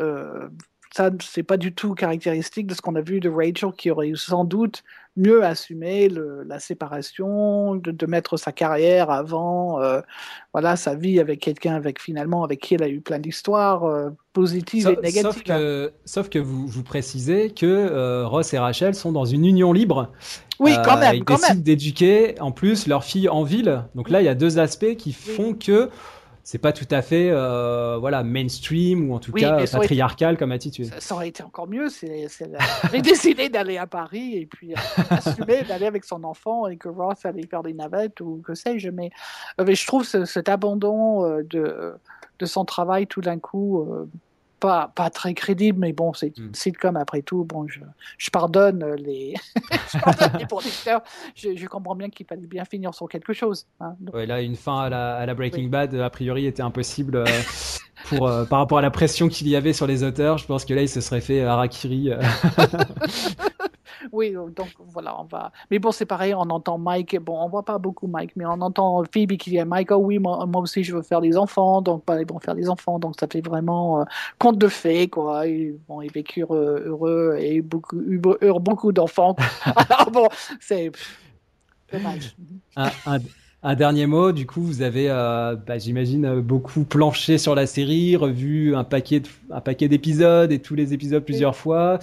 [0.00, 0.48] Euh,
[0.94, 4.12] ça, c'est pas du tout caractéristique de ce qu'on a vu de Rachel, qui aurait
[4.14, 4.82] sans doute
[5.18, 10.00] mieux assumé le, la séparation, de, de, mettre sa carrière avant, euh,
[10.52, 14.10] voilà, sa vie avec quelqu'un avec finalement avec qui elle a eu plein d'histoires euh,
[14.32, 15.32] positives sauf, et négatives.
[15.32, 19.44] Sauf que, sauf que vous, vous précisez que euh, Ross et Rachel sont dans une
[19.44, 20.12] union libre.
[20.60, 21.16] Oui, quand même.
[21.16, 23.84] Ils quand décident d'éduquer en plus leur fille en ville.
[23.94, 25.90] Donc là, il y a deux aspects qui font que
[26.48, 30.50] c'est pas tout à fait euh, voilà mainstream ou en tout Oui, cas patriarcal comme
[30.50, 30.86] attitude.
[30.86, 31.90] Ça, ça aurait été encore mieux.
[31.90, 32.26] C'est,
[32.84, 36.88] avait décidé d'aller à Paris et puis euh, assumer d'aller avec son enfant et que
[36.88, 38.88] Ross allait faire des navettes ou que sais-je.
[38.88, 39.10] Mais,
[39.60, 41.92] euh, mais je trouve ce, cet abandon de,
[42.38, 43.86] de son travail tout d'un coup
[44.60, 45.78] pas, pas très crédible.
[45.78, 47.44] Mais bon, c'est une sitcom après tout.
[47.44, 47.80] Bon, je,
[48.18, 49.34] je pardonne les,
[49.92, 51.02] je pardonne les producteurs.
[51.34, 53.66] Je, je comprends bien qu'il fallait bien finir sur quelque chose.
[53.80, 53.94] Hein.
[54.00, 57.16] Donc, Ouais, là, une fin à la, à la Breaking Bad, a priori, était impossible
[57.16, 57.24] euh,
[58.08, 60.38] pour, euh, par rapport à la pression qu'il y avait sur les auteurs.
[60.38, 62.10] Je pense que là, il se serait fait harakiri.
[62.12, 62.20] euh.
[64.12, 65.52] Oui, donc voilà, on va.
[65.70, 67.18] Mais bon, c'est pareil, on entend Mike.
[67.20, 69.96] Bon, on voit pas beaucoup Mike, mais on entend Phoebe qui dit à Mike, oh
[69.96, 72.68] oui, moi, moi aussi je veux faire des enfants, donc bah, ils vont faire des
[72.68, 74.04] enfants, donc ça fait vraiment euh,
[74.38, 75.46] conte de fées, quoi.
[75.46, 79.36] Ils, bon, ils vécurent euh, heureux et beaucoup, eu be- eurent beaucoup d'enfants.
[79.76, 80.28] Alors bon,
[80.60, 80.90] c'est
[81.92, 82.34] dommage.
[82.76, 83.18] un, un-
[83.64, 87.66] un dernier mot, du coup, vous avez, euh, bah, j'imagine, euh, beaucoup planché sur la
[87.66, 91.98] série, revu un paquet, de- un paquet d'épisodes et tous les épisodes plusieurs fois.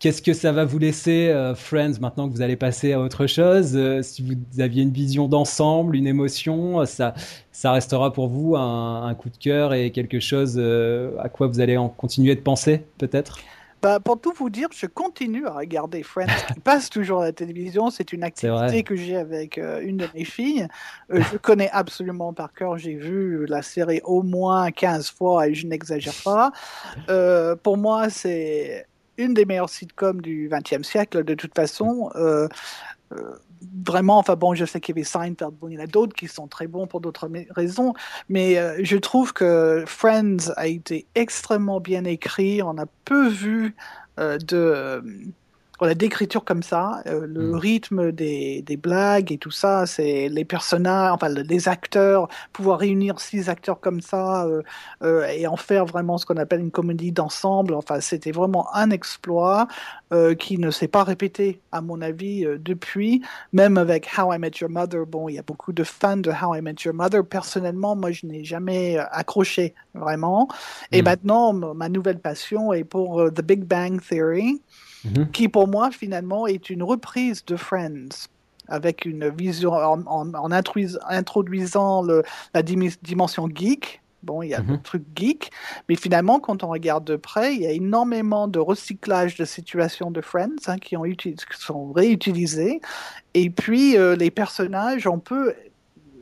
[0.00, 3.26] Qu'est-ce que ça va vous laisser, euh, Friends, maintenant que vous allez passer à autre
[3.26, 3.72] chose?
[3.74, 7.14] Euh, Si vous aviez une vision d'ensemble, une émotion, euh, ça,
[7.52, 11.46] ça restera pour vous un, un coup de cœur et quelque chose euh, à quoi
[11.46, 13.38] vous allez en continuer de penser, peut-être?
[13.82, 17.32] Bah, pour tout vous dire, je continue à regarder Friends, qui passe toujours à la
[17.32, 17.90] télévision.
[17.90, 20.66] C'est une activité que j'ai avec euh, une de mes filles.
[21.12, 22.78] Euh, je connais absolument par cœur.
[22.78, 26.50] J'ai vu la série au moins 15 fois et je n'exagère pas.
[27.10, 28.86] Euh, pour moi, c'est
[29.16, 32.10] une des meilleures sitcoms du XXe siècle, de toute façon.
[32.16, 32.48] Euh,
[33.12, 33.36] euh,
[33.86, 36.14] vraiment, enfin bon, je sais qu'il y avait Seinfeld, bon, il y en a d'autres
[36.14, 37.94] qui sont très bons pour d'autres raisons,
[38.28, 43.74] mais euh, je trouve que Friends a été extrêmement bien écrit, on a peu vu
[44.18, 45.02] de
[45.80, 50.44] voilà, d'écriture comme ça, euh, le rythme des, des blagues et tout ça, c'est les
[50.44, 54.62] personnages, enfin le- les acteurs, pouvoir réunir six acteurs comme ça euh,
[55.02, 58.90] euh, et en faire vraiment ce qu'on appelle une comédie d'ensemble, enfin c'était vraiment un
[58.90, 59.66] exploit
[60.38, 63.22] qui ne s'est pas répété à mon avis depuis,
[63.52, 66.30] même avec How I Met Your Mother, bon il y a beaucoup de fans de
[66.30, 70.46] How I Met Your Mother, personnellement moi je n'ai jamais accroché vraiment,
[70.92, 71.02] et Mm.
[71.02, 74.62] maintenant ma nouvelle passion est pour The Big Bang Theory,
[75.04, 75.30] Mhm.
[75.32, 78.28] qui pour moi finalement est une reprise de Friends
[78.68, 82.22] avec une vision en, en- en introduis- introduisant le,
[82.54, 84.00] la dimension geek.
[84.22, 84.70] Bon, il y a Mhm.
[84.70, 85.50] le truc geek,
[85.86, 90.10] mais finalement, quand on regarde de près, il y a énormément de recyclage de situations
[90.10, 92.80] de Friends hein, qui, ont uti- qui sont réutilisées.
[93.34, 95.52] Et puis, euh, les personnages, on peut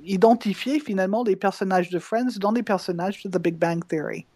[0.05, 4.27] identifier finalement des personnages de Friends dans des personnages de The Big Bang Theory.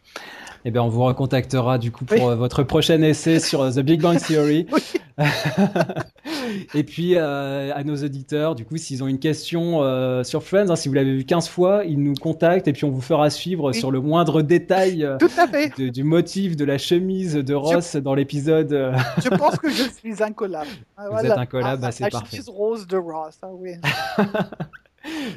[0.68, 3.78] Eh bien, on vous recontactera du coup pour euh, votre prochain essai sur euh, The
[3.82, 4.66] Big Bang Theory.
[6.74, 10.68] Et puis, euh, à nos auditeurs, du coup, s'ils ont une question euh, sur Friends,
[10.68, 13.30] hein, si vous l'avez vu 15 fois, ils nous contactent et puis on vous fera
[13.30, 15.72] suivre sur le moindre détail euh, Tout à fait.
[15.78, 18.72] de- du motif de la chemise de Ross dans l'épisode.
[19.22, 20.68] Je pense que je suis incollable.
[20.96, 22.38] Ah, Vous êtes incollable, Ah, bah, c'est la parfait.
[22.38, 23.70] chemise rose de Ross, ah oui.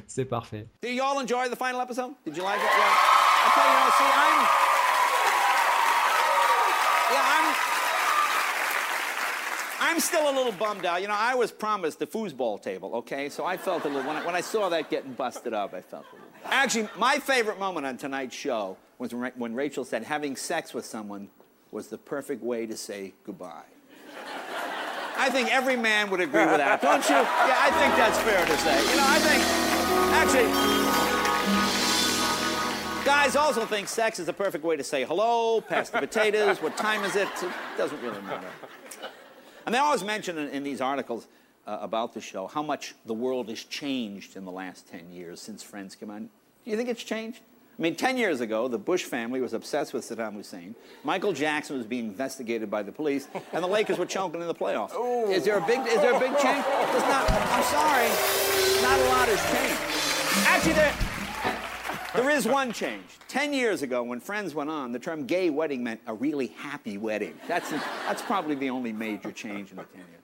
[0.08, 0.66] C'est parfait.
[0.82, 2.14] Did you all enjoy the final episode?
[2.26, 2.64] Did you like it?
[2.66, 3.46] Yeah.
[3.46, 4.89] I tell you, you know, see, I'm.
[7.12, 7.56] Yeah, I'm.
[9.82, 11.02] I'm still a little bummed out.
[11.02, 13.30] You know, I was promised the foosball table, okay?
[13.30, 15.82] So I felt a little, when I, when I saw that getting busted up, I
[15.82, 16.30] felt a little.
[16.46, 21.30] Actually, my favorite moment on tonight's show was when Rachel said having sex with someone
[21.72, 23.64] was the perfect way to say goodbye.
[25.18, 27.16] I think every man would agree with that, don't you?
[27.16, 28.80] Yeah, I think that's fair to say.
[28.92, 29.44] You know, I think,
[30.14, 31.09] actually,
[33.10, 36.78] guys also think sex is the perfect way to say hello, pass the potatoes, what
[36.78, 37.28] time is it?
[37.42, 38.46] It doesn't really matter.
[39.66, 41.28] And they always mention in, in these articles
[41.66, 45.42] uh, about the show how much the world has changed in the last 10 years
[45.42, 46.30] since Friends came on.
[46.64, 47.40] Do you think it's changed?
[47.80, 50.76] I mean, 10 years ago, the Bush family was obsessed with Saddam Hussein.
[51.04, 54.54] Michael Jackson was being investigated by the police, and the Lakers were choking in the
[54.54, 54.92] playoffs.
[55.32, 56.64] Is there a big, is there a big change?
[56.64, 58.10] There's not, I'm sorry,
[58.84, 60.46] not a lot has changed.
[60.48, 61.09] Actually, there,
[62.20, 63.06] there is one change.
[63.28, 66.98] Ten years ago, when Friends went on, the term gay wedding meant a really happy
[66.98, 67.34] wedding.
[67.48, 70.19] That's, that's probably the only major change in the 10 years.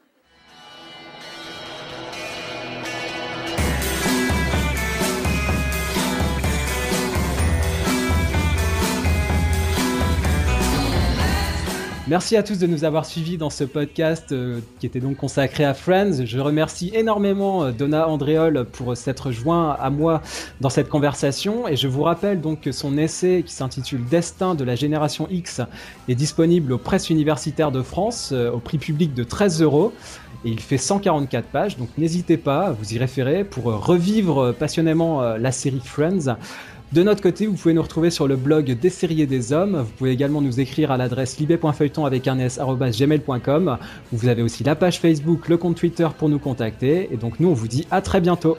[12.08, 15.66] Merci à tous de nous avoir suivis dans ce podcast euh, qui était donc consacré
[15.66, 16.24] à Friends.
[16.24, 20.22] Je remercie énormément euh, Donna Andréol pour s'être joint à moi
[20.62, 24.64] dans cette conversation et je vous rappelle donc que son essai qui s'intitule Destin de
[24.64, 25.62] la génération X
[26.08, 29.91] est disponible aux presses universitaires de France euh, au prix public de 13 euros
[30.45, 35.24] et il fait 144 pages donc n'hésitez pas à vous y référer pour revivre passionnément
[35.24, 36.36] la série Friends.
[36.96, 39.82] De notre côté, vous pouvez nous retrouver sur le blog des séries des hommes.
[39.82, 42.38] Vous pouvez également nous écrire à l'adresse libé.feuilleton avec un.
[44.14, 47.10] Vous avez aussi la page Facebook, le compte Twitter pour nous contacter.
[47.12, 48.56] Et donc nous, on vous dit à très bientôt.